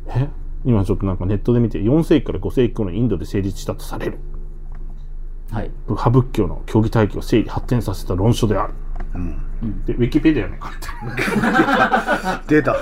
[0.07, 0.27] え？
[0.65, 4.19] 今ちょっとなんかネットで見て、4世紀から5世紀頃のインドで成立したとされる。
[5.51, 5.71] はい。
[5.87, 8.73] 派仏教の競技体系を整理発展させた論書である。
[9.85, 10.87] で、ウィキペディアに書いて
[12.31, 12.75] ある出た。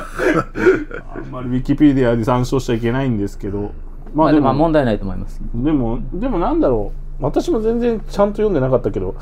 [1.15, 3.73] あんまりウィキペディアで参照しちゃいけないんですけど、
[4.13, 5.41] ままあでも、も問題ないと思います。
[5.54, 7.23] でも、でもなんだろう。
[7.23, 9.15] 私も全然ちゃんと読んでなかったけど、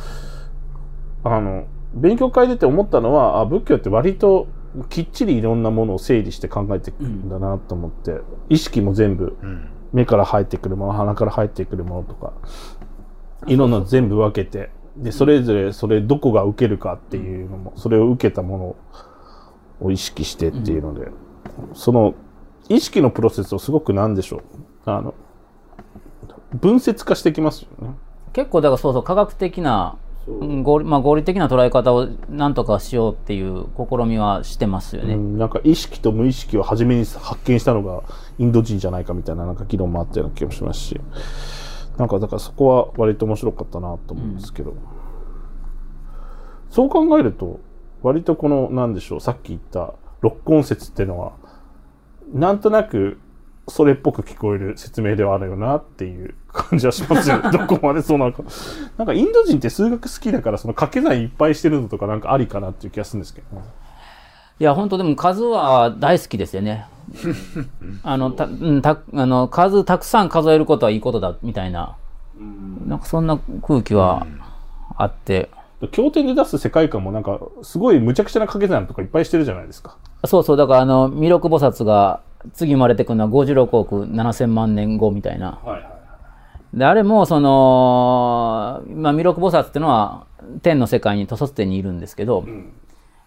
[1.24, 4.48] あの、勉強会出て思ったのは、あ、仏教って割と
[4.90, 9.38] きっちりいろんなものを整理して考えていくんだなと思って、意識も全部、
[9.94, 12.34] 目から入ってくるもの、鼻から入ってくるものとか、
[13.48, 18.76] いろんなの全部分けて、で、それぞれそれどこが受けるかっていうのも、それを受けたも
[19.80, 21.10] のを意識してっていうので、
[21.74, 22.14] その
[22.70, 24.42] 意識のプロセスをすごくなんでしょう。
[24.86, 25.14] あの、
[26.54, 27.96] 分節化してきますよね。
[28.34, 35.16] 結構だからそうそう科学的な、合理まあ、合理的な捉え方をなんとかしようっていう試みはしてますよね。
[35.16, 38.04] うんなんか意識と無意識を初めに発見したのが
[38.38, 41.02] インド人じゃないかみたいななんか議論もあったような気もしますし、
[42.02, 44.74] なんかだからそこは割と面白かったなと思うんですけど、
[46.72, 47.60] そう考えると、
[48.02, 51.34] 割とこの、なんでしょう、さっき言った六根説っていうのは、
[52.34, 53.20] なんとなく
[53.68, 57.40] それっぽく聞こえる説明ではあるよなっていう感じはしますよ。
[57.54, 58.42] どこまでそうなんか。
[58.98, 63.64] なんかインド人って数学好きだから、その掛け算いっぱいしてるのとかなんかありかなっていう気がするんですけどね。
[64.60, 66.88] いや、本当でも数は大好きですよね。
[68.04, 71.96] あの、た、うん、た、あの、数たくさん数えることはいいことだ、みたいな。
[72.88, 74.26] なんかそんな空気は
[74.98, 75.50] あって。
[75.92, 79.98] 経典で出す世界観もなんか、すごい無茶苦茶な掛け算とかいっぱいしてるじゃないですか。
[80.26, 82.22] そうそう、だからあの、弥勒菩薩が
[82.54, 85.60] 次生まれてくるのは56億7000万年後みたいな。
[85.64, 85.92] はいはい。
[86.74, 90.26] で、あれも、その、まあ、弥勒菩薩っていうのは、
[90.62, 92.46] 天の世界に、塗卒天にいるんですけど、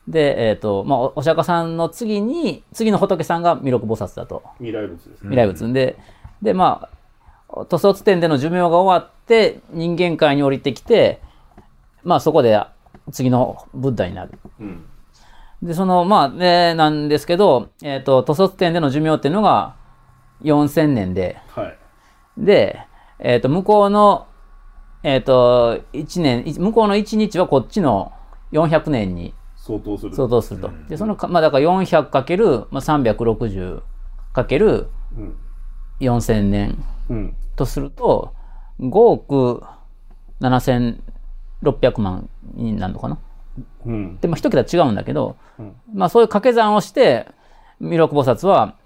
[0.09, 4.43] で、えっ、と、まあ、おお釈迦さんの次に、次の仏さんが弥勒菩薩だと。
[4.59, 5.17] 未来物ですね。
[5.23, 5.97] 未来仏で、
[6.43, 6.89] で、ま
[7.49, 11.21] あ、塗卒天での寿命が終わって、人間界に降りてきて、
[12.03, 12.61] まあ、そこで
[13.13, 14.33] 次のブッダになる。
[14.61, 14.85] うん。
[15.63, 19.77] で、その、まあ、で、なんですけど、えっ、と、塗卒天での寿命っていうのが
[20.43, 21.79] 4000年で、はい。
[22.37, 22.81] で、
[23.19, 24.27] えっ、と、向こうの、
[25.03, 28.13] えっ、と、1年、い向こうの1日はこっちの
[28.53, 29.33] 400年に
[29.67, 30.15] 相当する。
[30.15, 30.71] 相当すると。
[30.91, 33.83] で、そのか、まあ、だから 400× まあ、360
[34.35, 35.37] かけるうん。
[36.01, 37.35] 4000年うん。
[37.57, 38.35] とすると、
[38.81, 39.63] 5億
[40.43, 43.19] 7600万になるのかな？
[43.87, 44.19] うん。
[44.21, 47.27] で、まあ、一桁違うんだけど、んまあ、そういう掛け算をして、
[47.81, 48.77] 弥勒菩薩は、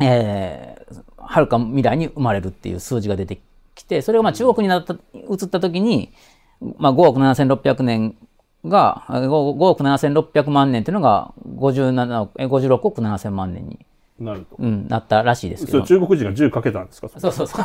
[0.00, 3.40] えー、はるか未来に生まれるっていう数字が出て
[3.74, 6.12] きて、それがまあ中国になった、移った時に、
[6.78, 8.16] まあ、5億7600年
[8.68, 9.28] が、あ 5, 5
[9.64, 13.78] 億7600万年っていうのが57億、え56億7000万年に、
[14.18, 14.56] なると。
[14.58, 15.82] うん、なったらしいですけど。
[15.82, 17.08] 中国人が10かけたんですか？
[17.08, 17.64] そうそうそう。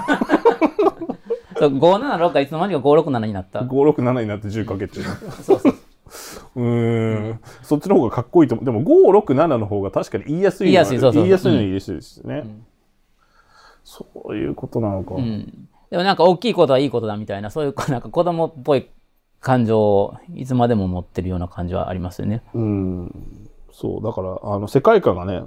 [1.57, 3.59] そう576がいつの間にか567になった。
[3.59, 5.05] 567になって10かけてる。
[5.43, 5.73] そうそう。
[6.55, 7.39] うーん。
[7.61, 8.65] そっちの方がかっこいいと思う。
[8.65, 12.45] でも567の方が確かに言いやすい言いやすいそうそう言いやすいのは言いやすいですね。
[13.83, 15.15] そういうことなのか。
[15.15, 15.67] うん。
[15.89, 18.87] でもなんか大きいことはいいことだみたいな、そういうなんか子供っぽい
[19.41, 22.43] 感情をいつまでも持ってるような感じはありますよね。
[22.53, 23.49] うん。
[23.73, 24.03] そう。
[24.03, 25.41] だから、あの、世界観がね、あ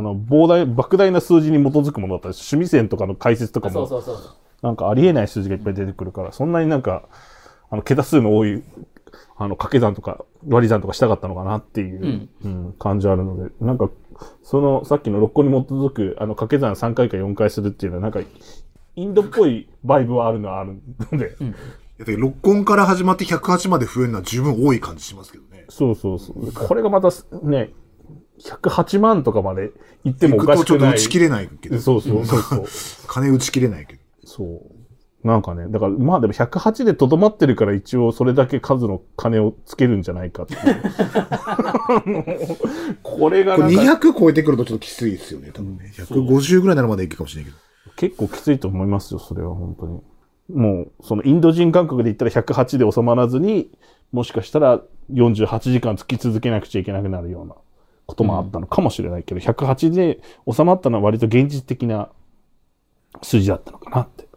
[0.00, 4.04] の、膨大、莫大な数字に基づくものだったり、趣味線とかの解説とかも、うそう。
[4.62, 7.08] なんかありえない数字がいっぱい出てくるから、そんなになんか、
[7.68, 8.62] あの、桁数の多い、
[9.36, 13.90] あの、掛け算とか割り算とかしたかったのかなっていう、うん感じあるので、なんか、
[14.44, 18.20] その、さっきの6個に基づく、あの、掛け算3回か4回するっていうのは、なんか、
[18.94, 21.44] インドっぽいバイブはあるのはあるので、い
[22.02, 25.64] やだけど六根から始まって108まで増えるのは十分多い感じしますけどね。
[25.68, 26.52] そうそうそう。
[26.52, 27.08] これがまた
[27.42, 27.70] ね、
[28.40, 29.70] 108万とかまで
[30.04, 30.88] 行ってもお行くとちょっと。
[30.88, 31.80] 打ち切れないけど。
[31.80, 32.64] そうそうそうそう。
[33.08, 34.00] 金打ち切れないけど。
[34.24, 34.62] そう。
[35.26, 40.56] なんかね、だからまあでも108でとどまってるから一応それだけ数の金をつけるんじゃないかって。
[43.04, 45.92] これがなんか200超えてくるとちょっときついですよね、多分ね。
[45.94, 47.62] 150ぐらいならまでいくかもしれないけど。
[47.94, 50.00] 結構きついと思いますよ、それは本当に。
[50.50, 53.70] もう、そのインド人感覚で言ったら108で収まらずに、
[54.12, 54.80] もしかしたら
[55.12, 57.54] 48時間つき続けなくちゃいけなくなるような
[58.06, 62.10] こともあったのかもしれないけど、108で収まったのは割と現実的な
[63.22, 64.28] 数字だったのかなって。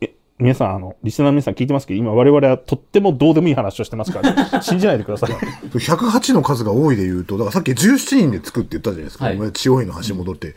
[0.00, 5.30] え皆さん、あの、リスナーの皆さん聞いてますけど、今我々はとってもどうでもいい話をしてますから、 信じないでください。
[5.30, 9.24] 108の数が多いで言うと、だからさっき17人で作って言ったじゃないですか。
[9.24, 10.54] はい地方医の話戻って。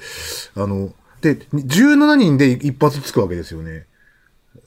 [0.55, 0.89] あの、
[1.21, 3.85] で、17人で一発つくわけですよね。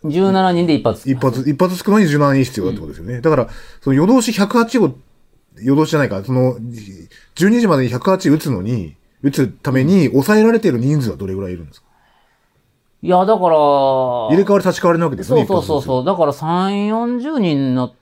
[0.05, 1.11] 17人で一発。
[1.11, 3.21] 一発、一発つくのに17人必要だってことですよね。
[3.21, 3.49] だから、
[3.81, 4.97] その夜通し108を、
[5.61, 11.87] 夜通しじゃないか、その、12時までに108打つのに、打つために抑えられてる人数はどれぐらいいるんですか？
[13.03, 15.47] いや、だから、入れ替わり立ち替わりなわけですよね。
[15.47, 16.05] そうそうそう。
[16.05, 17.95] だから3、40人の、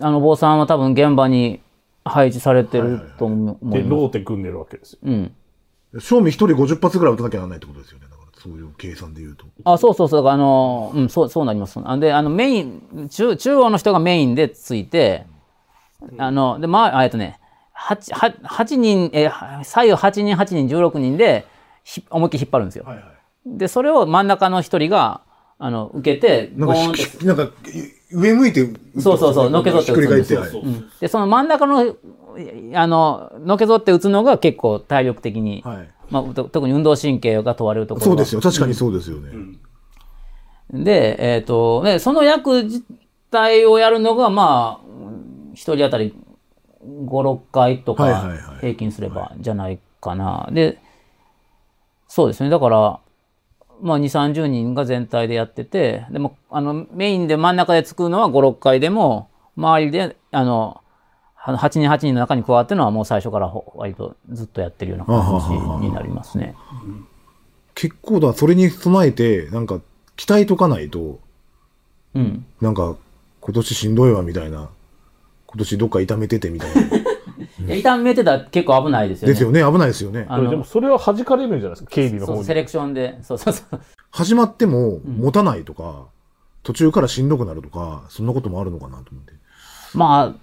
[0.00, 1.60] あの、坊さんは多分現場に
[2.04, 3.90] 配置されてると思思で、います。
[3.90, 4.98] ローテ組んでるわけですよ。
[5.04, 5.32] うん。
[5.96, 8.06] 一人一人50発ぐらい打たなきゃならないってことですよね。
[8.42, 9.44] そういう計算で言うと。
[9.64, 10.28] あ、そうそうそう。
[10.28, 11.78] あの、うん、そう、そうなります。
[11.84, 15.26] あで、あの、メイン、中、中央の人がメインでついて、
[16.16, 17.38] あの、で、まあ、あえっとね、
[17.76, 21.46] 8、8 8人、えー、左右8人、8人、16人で、
[21.84, 22.86] ひ思いっきり引っ張るんですよ。
[23.44, 25.20] で、それを真ん中の一人が、
[25.58, 27.52] あの、受けて、なんかゴーンっなんか、
[28.12, 28.66] 上向いて
[28.98, 30.34] そうそうそうのけぞってひっくり返って。
[30.34, 31.94] 打つはいうんで、その真ん中の、
[32.74, 35.88] あの、のけぞって打つのが結構体力的に、はい。
[36.10, 38.40] まあ、と特に運動神経が問われるところがそうですよ。
[38.40, 39.32] 確かにそうですよね。
[40.72, 42.82] で、えっ、と、ね、その役自
[43.30, 46.14] 体をやるのが、まあ、うん一人当たり
[46.84, 50.48] 5、6回とか平均すればじゃないかな。
[50.52, 50.78] で、
[52.08, 52.50] そうですね。
[52.50, 53.00] だから、
[53.82, 60.82] まあ、2、30人が全体でやってて、でも、あの、メインで真ん中で作るのは5、6回でも、周りで、あの、
[61.42, 65.40] あの8人、8人の中に加わってるのはもう最初からほ割とずっとやってるような感
[65.80, 66.54] じになりますね。
[67.74, 69.80] 結構だ、それに備えて、なんか、
[70.16, 71.18] 鍛えとかないと、
[72.14, 72.44] うん。
[72.60, 72.96] なんか、
[73.40, 74.68] 今年しんどいわ、みたいな。
[75.46, 76.82] 今年どっか痛めてて、みたいな。
[77.66, 79.32] いや痛めてたら結構危ないですよね。
[79.32, 80.26] ですよね、危ないですよね。
[80.50, 82.38] でも、それは弾かれるんじゃないですか、警備の方に。
[82.38, 83.18] そうセレクションで。
[83.22, 83.80] そうそうそう。
[84.10, 86.04] 始まっても、持たないとか、
[86.62, 89.32] 途中からしんどくなるとか、そんなこともあるのかなと思って。
[89.94, 90.40] まあ、うん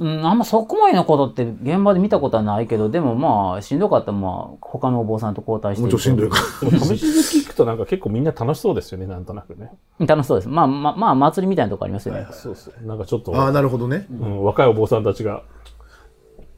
[0.00, 9.72] あんまそこまでのことって現場で見たことはないけど、でもまあ、しんどかったらまあ、他のお坊さんと交代してもうちょっとしんどいかでも試しで聞くとなんか結構みんな楽しそうですよね、なんとなくね。
[9.98, 10.48] 楽しそうです。
[10.48, 12.26] まあ、まあ、まあ、祭りみたいなとこありますよね。
[12.30, 12.86] そうそう。
[12.86, 13.42] なんかちょっと、ら。
[13.42, 14.06] ああ、なるほどね。
[14.10, 15.42] うん、若いお坊さんたちが、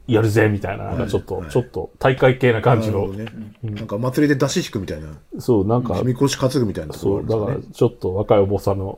[0.07, 3.31] やるぜみたいな、なんかちょっと、ちょっと大会系な感じのなるほど、ね。
[3.63, 5.09] なんか祭りで出し引くみたいな。
[5.39, 7.57] そう、なんか、みこし担ぐみたいなとこそう、だから。
[7.59, 8.97] ちょっと若いお坊さんの、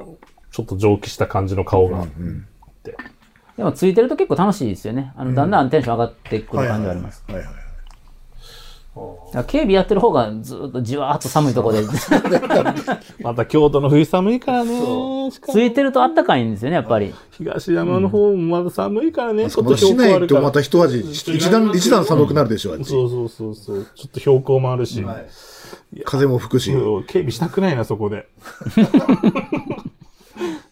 [0.51, 2.08] ちょっと蒸気した感じの顔があっ
[2.84, 2.95] て、
[3.59, 5.11] でも、ついてると結構楽しいですよね。
[5.17, 7.25] あの、だんだんテンション上がってくる感じがあります。
[7.27, 7.55] はいはいはい。
[7.55, 11.87] だから警備やってる方がずっとじわーっと寒いところで、
[13.21, 14.79] また京都の冬寒いからね。
[15.31, 17.13] しかもついてるとあったかいんですよね、やっぱり。
[17.31, 19.49] 東山の方もまだ寒いからね。
[19.49, 20.39] ちょっまと標だしない高あるから。
[20.39, 22.85] とまた一味、一段、一段寒くなるでしょ、あっち。
[22.85, 23.85] そうそうそうそう。
[23.93, 25.05] ちょっと標高もあるし。
[26.05, 26.71] 風も吹くし。
[27.07, 28.29] 警備したくないな、そこで。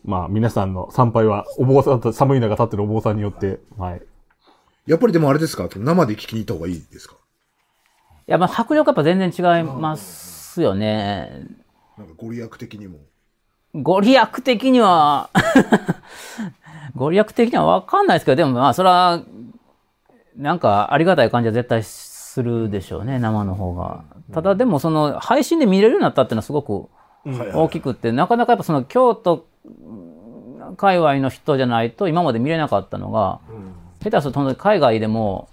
[0.07, 4.01] まあ、皆さんの参拝は、お坊さんと、寒い中立ってるお坊さんによって、はい。
[4.85, 5.67] やっぱりでもあれですか？
[5.75, 7.15] 生で聞きに行った方がいいですか？
[7.15, 11.45] いや、まあ、迫力やっぱ全然違いますよね。
[11.97, 12.99] なんかご利益的にも。
[13.75, 15.29] ご利益的には、
[16.95, 19.21] ご利益的には分かんないですけど、でもまあ、それは、
[20.37, 24.05] なんかありがたい感じは絶対するでしょうね、生の方が。
[24.33, 26.87] ただでも、その、配信で見れるようになったっていうのはすごく
[27.25, 29.45] 大きくって、なかなかやっぱその、京都
[30.77, 33.39] 界隈の人じゃないと今まで見れなかったのが、
[34.03, 35.49] 下手すると海外でも、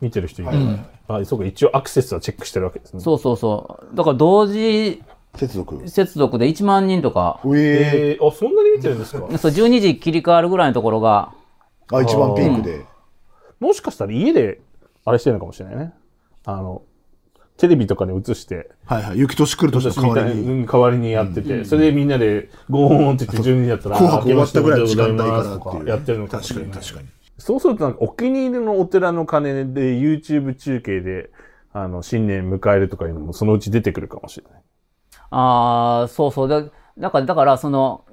[0.00, 0.78] 見てる人いる。
[1.08, 3.00] あ、そうか、一応アクセスはチェックしてるわけですね。
[3.00, 3.96] そうそうそう。
[3.96, 5.02] だから同時
[5.36, 5.88] 接続。
[5.88, 8.54] 接続で1万人とか、ええー、あ、そん。
[8.54, 8.98] なに見てるん。
[8.98, 11.32] ですかそう12時切り替わるぐらいのところが、
[11.92, 12.84] あ、一番ピンクで。
[13.60, 14.60] もしかしたら家で、
[15.04, 15.92] あれしてるのかもしれないね。
[16.44, 16.82] あの、
[17.60, 19.18] テレビとかに映して、はいはい。
[19.18, 20.48] 雪年来る年の私みたい代わりに。
[20.60, 25.84] に代わりにやってて、それでみんなでゴーンって言って12時やったら、紅白終わったぐらいの時間帯あからっていう。
[25.84, 26.54] かやってるのか確。
[26.54, 27.08] かに確かに。
[27.36, 31.30] そうするとなんかお気に入りのお寺の鐘で YouTube 中継で、
[31.74, 34.62] あの、新年迎えるとかいうのもそのうち出てくるかもしれない。
[35.30, 36.48] ああ、そうそう。
[36.48, 36.64] だ
[36.98, 38.04] だから、だから、その、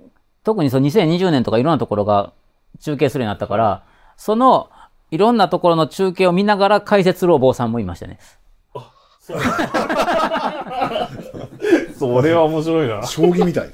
[0.43, 2.33] 特にその2020年とかいろんなところが
[2.79, 3.86] 中継するようになったから、
[4.17, 4.69] その、
[5.10, 8.19] いろんなところの中継を見ながら解説するお坊さんもいましたね。
[11.97, 13.05] それは面白いな。
[13.05, 13.69] 将棋みたい。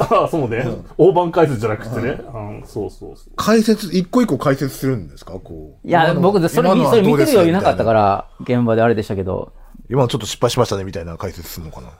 [0.00, 0.66] あ あ、そうね。
[0.98, 2.20] 大盤解説じゃなくてね。
[2.34, 3.32] うん、そうそうそう。
[3.36, 5.34] 解説、一個一個解説するんですか？
[5.34, 5.88] こう。
[5.88, 9.52] いや、僕、それ、それ見てるどうです余裕なかったかみら、現場であれでしたけど、
[9.88, 11.88] 今のちょっと失敗しましたねみたいな解説するのかな。
[11.88, 11.90] い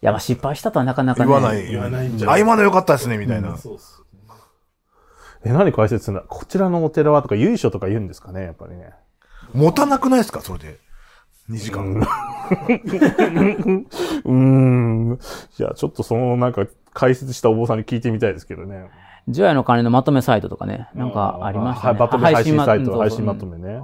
[0.00, 1.26] や、まあ失敗したとはなかなかね。
[1.26, 1.66] 言わない。
[1.68, 3.56] 言わないんじゃあ、ない今の良かったですねみたいな。
[3.56, 4.06] そうそう。
[5.44, 6.26] え、何解説するんだ？
[6.28, 8.90] こちらのお寺はとか由緒とか言うんですかねやっぱりね。
[9.52, 10.40] 持たなくないですか？
[10.40, 10.78] それで。
[11.50, 11.92] 2時間。
[11.94, 15.18] うー ん。
[15.58, 18.88] いや、ちょっとそのなんか解説したお坊さんに聞いてみたいですけどね。
[19.28, 21.92] 除夜の鐘のまとめサイトとかね、なんかありましたね。
[21.92, 23.80] はい、バトル配信サイト、ま配信まとめね。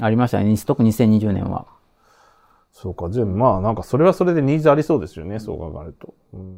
[0.00, 0.56] ありましたね。
[0.64, 1.66] 特に2020年は。
[2.72, 3.10] そうか。
[3.10, 6.14] じゃあ、まあ、なんかそれはそれでニーズありそうですよね、そう考えると。
[6.32, 6.56] うん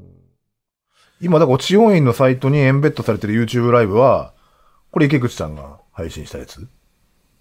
[1.22, 4.32] 今、だから、治療院のサイトにエンベッドされてる YouTube ライブは、
[4.90, 6.66] これ池口さんが配信したやつ？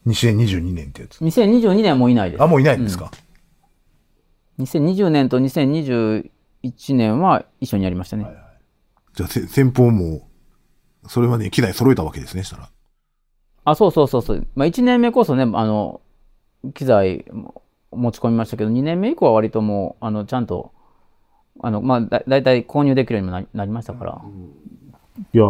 [0.09, 1.23] ?2022 年ってやつ。
[1.23, 2.47] 2022年はもういないですあ、。
[2.47, 3.11] もういないんですか、
[4.59, 6.29] 2020年と2021
[6.95, 8.27] 年は一緒にやりましたね。
[9.15, 10.27] じゃあ、せ先方も、
[11.07, 12.69] それまでに機材揃えたわけですね、したら。
[13.65, 14.47] あ、そうそうそうそう。
[14.55, 16.01] まあ1年目こそね、あの、
[16.73, 20.73] 機材も持ち込みましたけど、2年目以降は割ともう、あの、ちゃんと、
[21.61, 24.21] あの、まあ、だだいたい購入できるようにもななりましたから。
[25.33, 25.43] いや、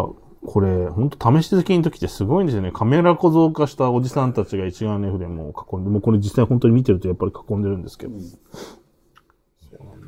[0.45, 2.71] これ、本当試し好きの時ってすごいんですよね。
[2.71, 8.13] カメラ小僧化したおじさんたちが一眼レフでもう囲んで、もうこれ実際本当に見てるとやっぱり囲んでるんですけど。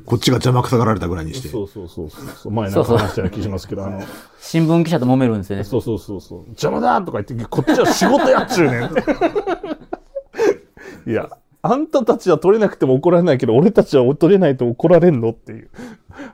[0.04, 1.48] こっちが邪魔くさがられたぐらいにして。
[1.48, 2.52] そうそうそうそう。
[2.52, 4.00] 前なんか話したような気しますけど、あの、
[4.40, 5.64] 新聞記者と揉めるんですよね。
[5.64, 6.40] そうそうそうそう。
[6.48, 8.90] 邪魔だとか言って、こっちは仕事やっちゅうねん。
[11.08, 11.30] いや、
[11.62, 15.70] あんたたちは取れなくても怒られないけど、俺たちは取れないと怒られんのっていう。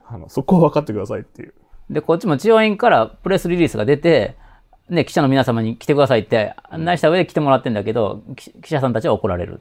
[0.06, 1.52] あの、そこは分かってくださいっていう。
[1.90, 4.36] で、こっちも治療院からプレスリリースが出て、
[4.88, 9.60] ね、記者の皆様に来てくださいって案内した上で来てもらってんだけど、記者さんたちは怒られる。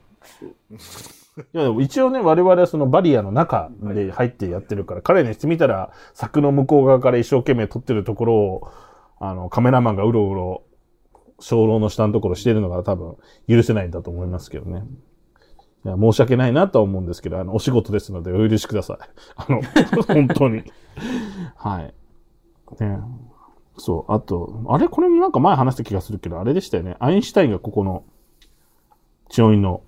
[1.38, 8.70] いやでも一応ね、我々はそのバリアの中で入ってやってるから、彼にしてみたら、柵の向こう側から一生懸命撮ってるところを、
[9.20, 10.62] あの、カメラマンがうろうろ、
[11.40, 13.16] 鐘楼の下のところしてるのが多分
[13.48, 14.84] 許せないんだと思いますけどね。
[15.84, 18.96] いや申し訳ないなとは思うんですけど、あの、お仕事ですのでお許しください。
[19.36, 19.62] あの、
[20.06, 20.64] 本当に。
[21.54, 21.94] はい。
[22.80, 22.98] ね
[23.78, 24.12] そう。
[24.12, 26.96] あと、あれこれもなんか前話した気がするけど、あれでしたよね。
[26.98, 28.04] アインシュタインがここの、
[29.30, 29.82] 治療院の、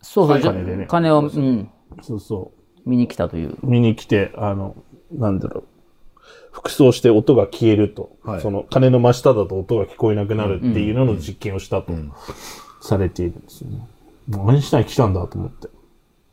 [0.00, 2.52] そうそう、じゃ金でね金を、うん、そうそ
[2.84, 2.88] う。
[2.88, 3.56] 見に来たという。
[3.62, 4.76] 見に来て、あの、
[5.12, 5.64] なんだろう。
[6.50, 11.92] 服装して音が消えると、はいその鐘の真下だと音が聞こえなくなるっていうのの実験をしたと、
[12.80, 13.86] されているんですよね。
[14.28, 15.68] もうアインシュタイン来たんだと思って。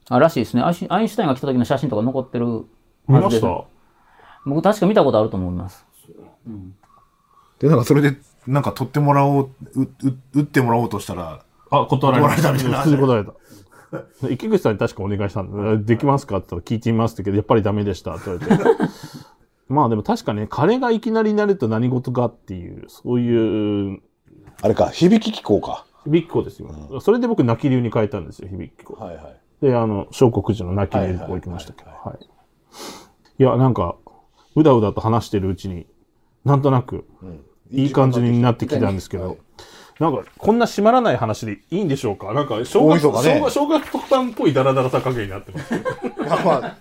[0.10, 0.64] あ、らしいですね。
[0.64, 2.72] アインシュアインシュタインが来た時の写真とか残ってるはずです
[3.08, 3.79] 見ました
[4.46, 5.86] 僕確か見たことあると思います。
[7.60, 8.18] で、なんかそれで、
[8.48, 9.90] なんか取ってもらおう、う、う
[10.34, 12.36] 打ってもらおうとしたら、あ、断られた。
[12.36, 13.34] 断られたみたいな普通に断られた。
[14.30, 15.78] 池口さんに確かお願いしたんだ。
[15.78, 18.64] できますかって言ったら聞いてみますけど、やっぱりダメでしたって言われて。
[19.68, 24.02] まあでも確かね、彼がいきなりなると何事かっていう、そういう、
[24.62, 25.86] あれか、響き機構か。
[26.06, 27.00] 響き子ですよ。
[27.02, 28.96] それで僕、泣き流に変えたんですよ、響き子。
[28.96, 29.22] はいは
[29.62, 29.66] い。
[29.66, 31.92] で、あの、小国寺の泣き流にこう行きましたけど。
[31.92, 32.26] はい。
[33.40, 33.96] いや、なんか、
[34.60, 35.88] うだうだと話してるうちに、
[36.46, 37.06] なんとなく、
[37.72, 39.38] いい感じになってきたんですけど、
[40.00, 42.34] なんか、こんな閉まらない話でいいんでしょうか？
[42.34, 45.74] なんか、正月、大晦日ね正月、正月特番っぽいダラダラさ加減になってます。
[46.28, 46.78] まあまあ。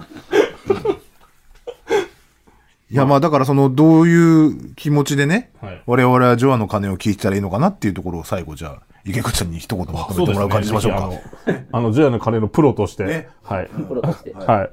[2.91, 11.09] いやまあだからそのどういう気持ちでね、はい我々はジョアの鐘を聞いてたらいいのかなっていうところを最後じゃあ池口さんに一言まとめてもらう感じしましょうか。
[11.11, 13.69] ぜひあの、あの、ジョヤの金のプロとして、ねはい。
[13.69, 14.33] プロとして。
[14.33, 14.71] はい。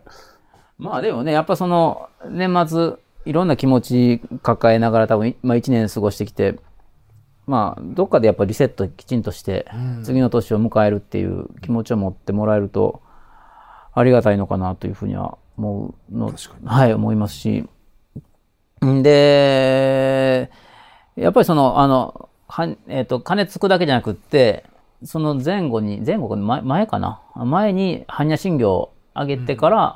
[0.78, 2.93] まあでもね、やっぱその、年末、
[3.26, 6.59] いろんな気持ち抱えながら多分、まあ一年過ごしてきて、
[7.47, 9.67] まあ、どっかでやっぱリセットきちんとして、
[10.03, 13.01] 次の年を迎えるっていう気持ちを持ってもらえると、
[13.93, 16.34] ありがたいのかなというふうには思うの、
[16.65, 17.67] はい、思いますし。
[18.84, 20.51] んで、
[21.15, 24.65] やっぱりその、あの、はえっ、と、金つくだけじゃなくって、
[25.03, 27.21] その前後に、前後か前前かな？
[27.36, 29.95] 前に般若心経を上げてから、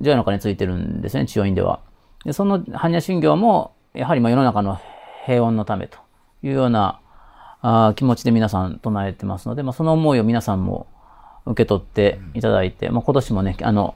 [0.00, 1.80] 除夜の鐘ついてるんですね、治療院では。
[2.24, 4.80] で、その般若心経も、やはりまあ世の中の
[5.26, 5.98] 平穏のためと
[6.42, 7.00] いうような
[7.62, 10.86] あ気持ちで皆さん唱えてますので、まあ、その思いを皆さんも
[11.46, 13.94] 受け取っていただいて、まあ、今年もね、あの、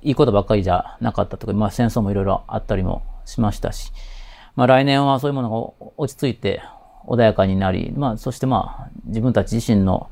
[0.00, 3.92] いいことばっかりじゃなかったとか、まあ、戦争もいろいろあったりもしましたし、
[4.56, 5.50] まあ、来年はそういうもの
[5.80, 6.62] が落ち着いて
[7.06, 10.10] 穏やかになり、まあ、そしてまあ、自分たち自身の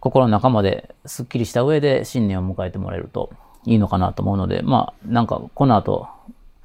[0.00, 3.30] 心の中まですっきりした上で新年を迎えてもらえると
[3.66, 6.08] いいのかなと思うので、まあ、なんかこの後、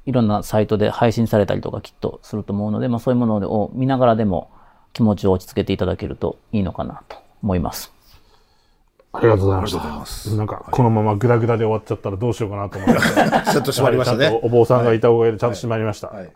[0.06, 4.50] いろんなサイトで配信されたりとかきっとすると思うので、まあそういうものを見ながらでも
[4.92, 7.92] 気持ちを落ち着けていただけるといいのかなと思います。
[9.12, 9.66] ありがとうございま
[10.06, 10.36] した。
[10.36, 13.00] なんか、このままグダグダで終わっちゃったらどうしようかなと思って。
[13.50, 14.40] ちゃんと閉まりましたね。
[14.42, 16.08] お坊さんがいた方がいいちゃんと閉まりました。
[16.08, 16.30] はい。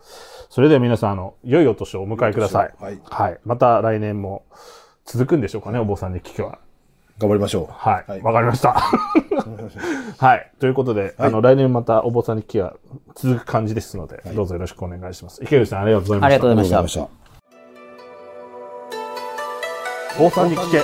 [0.49, 2.73] それでは皆さん、あの、良いお年をお迎えください。
[2.79, 3.39] はいはい。
[3.45, 4.43] また来年も
[5.05, 6.59] 続くんでしょうかね、お坊さんに聞きは。
[7.17, 7.67] 頑張りましょう。
[7.71, 8.11] はい。
[8.11, 8.75] はいわ、かりました。
[10.17, 10.51] はい。
[10.59, 12.73] ということで、あの、来年またお坊さんに聞きは
[13.15, 15.43] 続く感じですので、どうぞよろしくお願いします。
[15.43, 16.25] 池口さん、ありがとうございました。
[16.25, 17.09] ありがとうございましたありがとうございまし
[20.13, 20.19] た。
[20.23, 20.77] 坊さんに聞け。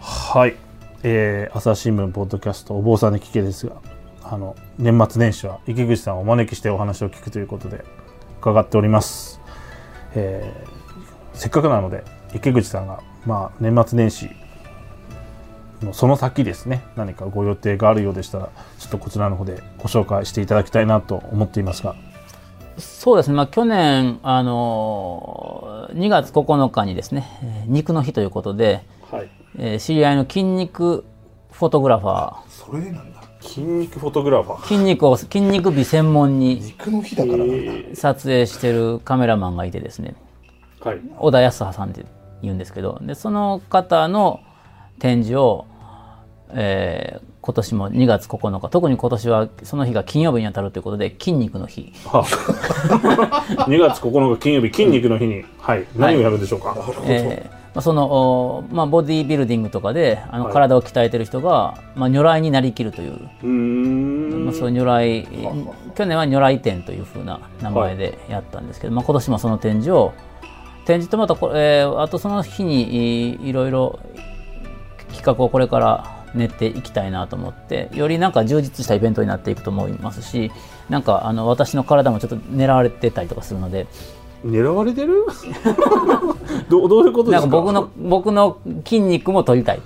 [0.00, 0.56] はい。
[1.02, 3.76] えー、朝日新聞ポッドキャストお坊さんに聞けですが、
[4.22, 7.84] あの、年末年始は池口さんをお招きしてお話を聞くということで
[8.40, 9.40] 伺っております。
[10.14, 10.74] えー
[11.34, 14.30] せっかくなので池口さんが、まあ、年末年始
[15.82, 21.94] のその先ですね、何かご予定があるようでしたら、ちょっとこちらの方でご紹介していただきたいなと思っていますが。
[22.78, 29.30] そうですね、まあ去年、あのー、2月9日にですね、えー肉の日ということで、はい。
[29.58, 31.04] えー知り合いの筋肉
[31.52, 33.22] フォトグラファそれなんだ。
[33.40, 34.58] 筋肉フォトグラファー。
[34.58, 37.96] ー、筋肉を、筋肉美専門に肉の日だからなんだ。
[37.96, 40.16] 撮影してるカメラマンがいてですね、
[40.80, 41.00] はい。
[41.18, 42.04] 小田康葉さんって
[42.42, 44.40] 言うんですけどでその方の
[44.98, 45.66] 展示を、
[46.50, 51.92] えー今年も2月9日特に今年はその日が金曜日にあたるということで筋肉の日。
[52.06, 52.24] はあ
[53.68, 56.74] 2月9日金曜日筋肉の日に、はい、何をやるんでしょうか？
[57.04, 60.52] えーまあ、その、おまあ、ボディービルディングとかであのはい。
[60.54, 64.44] 体を鍛えてる人が、まあ、如来になりきるという、うーん。
[64.46, 65.28] まあ、そういう如来
[65.94, 70.14] 去年は如来展というふうな名前でやったんですけど、まあ、今年もその展示を
[70.84, 73.98] 展示とまたこれ、えーあとその日にいいろいろ
[75.14, 80.50] 企画をこれから練っていきたいなと思ってよりなんか充実したイベントになっていくと思いますし
[80.90, 83.86] なんかあの私の体もちょっと狙われてたりとかするので。
[84.44, 85.24] 狙われてる？
[86.68, 87.48] どどういうことですか？
[87.48, 89.84] なんか僕の僕の筋肉も取りたいと。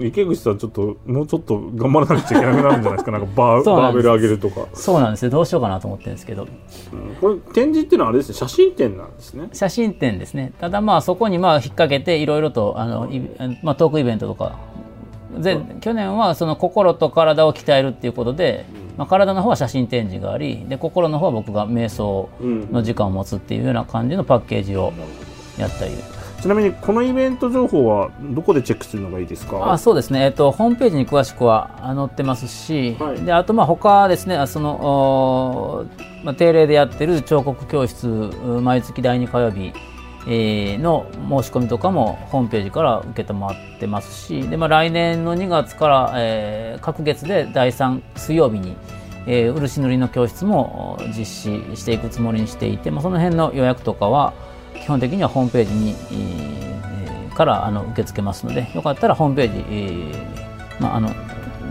[0.00, 3.10] 池口さんちょっともうちょっと頑張らなくちゃいけなくなるんじゃないですか？
[3.12, 5.24] なんかバーバーベル上げるとか、そうなんです。
[5.24, 6.42] よどうしようかなと思ってるんですけど。
[6.42, 6.46] う
[6.96, 7.14] ん。
[7.20, 8.34] これ展示っていうのはあれですね。
[8.34, 9.48] 写真展なんですね。
[9.52, 13.20] 写真展ですねただまあそこにまあ引っ掛けていろいろとあの、い
[13.62, 14.58] まあ、トークイベントとか
[15.38, 18.64] で去年はその心と体を鍛えるっていうことで、
[18.96, 24.92] まあ、体の方は写真展示がありで心の方は僕が瞑想の時間を持つっていうような感じのパッケージを
[25.58, 25.92] やったり
[26.46, 29.72] ちなみにこのイベント情報はどこでチェックするのがいいですか？
[29.72, 33.20] あそうですね、えっと、ホームページに詳しくはあ載ってますし、はい。
[33.20, 35.86] であとまあ他ですねあその
[36.22, 39.72] まあ、定例でやってる彫刻教室う毎月第2火曜日、
[40.28, 41.06] えーの
[41.42, 48.76] 申し込みとかもホームページから受けてもらってますしで、まあ、来年の2月から、えー各月で第3水曜日に、
[49.26, 54.32] えー漆塗りの教室もお実施していくつもりにしていて、まあ、その辺の予約とかは
[54.82, 56.66] 基本的にはホームページに、えー
[57.36, 61.10] からあの受け付けますのでよかったらホームページ、えーまあ、あの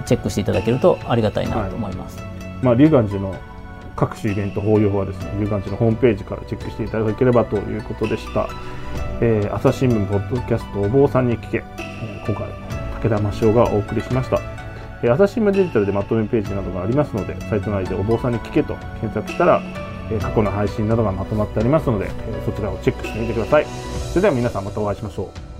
[0.05, 2.19] チェックしていただけるとありがたいなと思います。
[2.61, 3.35] まあ、龍岩寺の
[3.95, 8.47] 各種イベント法要はですね、龍岩寺のホームページからチェックしていただければということでした。
[9.21, 12.47] えー朝日新聞ポッドキャストお坊さんに聞け、えー今回
[13.01, 14.39] 武田真雄がお送りしました。
[15.01, 19.63] えー朝日新聞デジタルでまとめページなどがありますので、サイト内でお坊さんに聞けと検索したら、
[20.11, 23.65] え過去の配信などがまとまってありますので、えそちらをチェックしてみてください。
[24.09, 25.54] それでは皆さんまたお会いしましょう。